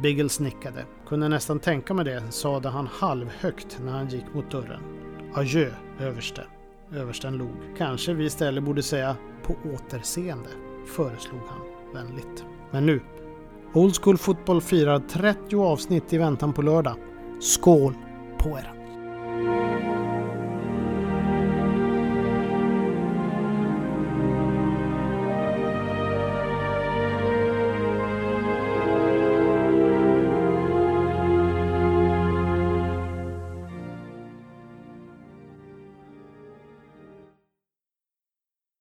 Biggles 0.02 0.39
nickade. 0.39 0.86
Kunde 1.08 1.30
nästan 1.30 1.60
tänka 1.60 1.93
mig 1.93 2.06
det, 2.06 2.32
sade 2.32 2.69
han 2.69 2.88
halvhögt 2.88 3.80
när 3.86 3.91
han 3.91 4.08
gick 4.08 4.34
mot 4.34 4.52
dörren. 4.52 4.82
Adjö, 5.34 5.69
överste. 5.99 6.43
Översten 6.93 7.38
log. 7.38 7.56
Kanske 7.78 8.13
vi 8.13 8.26
istället 8.26 8.63
borde 8.63 8.84
säga 8.84 9.15
på 9.43 9.56
återseende, 9.73 10.49
föreslog 10.95 11.41
han 11.49 11.62
vänligt. 11.93 12.45
Men 12.71 12.86
nu. 12.86 13.02
Old 13.73 13.95
School 13.95 14.17
Football 14.17 14.62
firar 14.62 14.99
30 14.99 15.56
avsnitt 15.56 16.13
i 16.13 16.17
väntan 16.17 16.54
på 16.54 16.62
lördag. 16.62 16.95
Skål 17.39 17.93
på 18.38 18.49
er! 18.49 18.72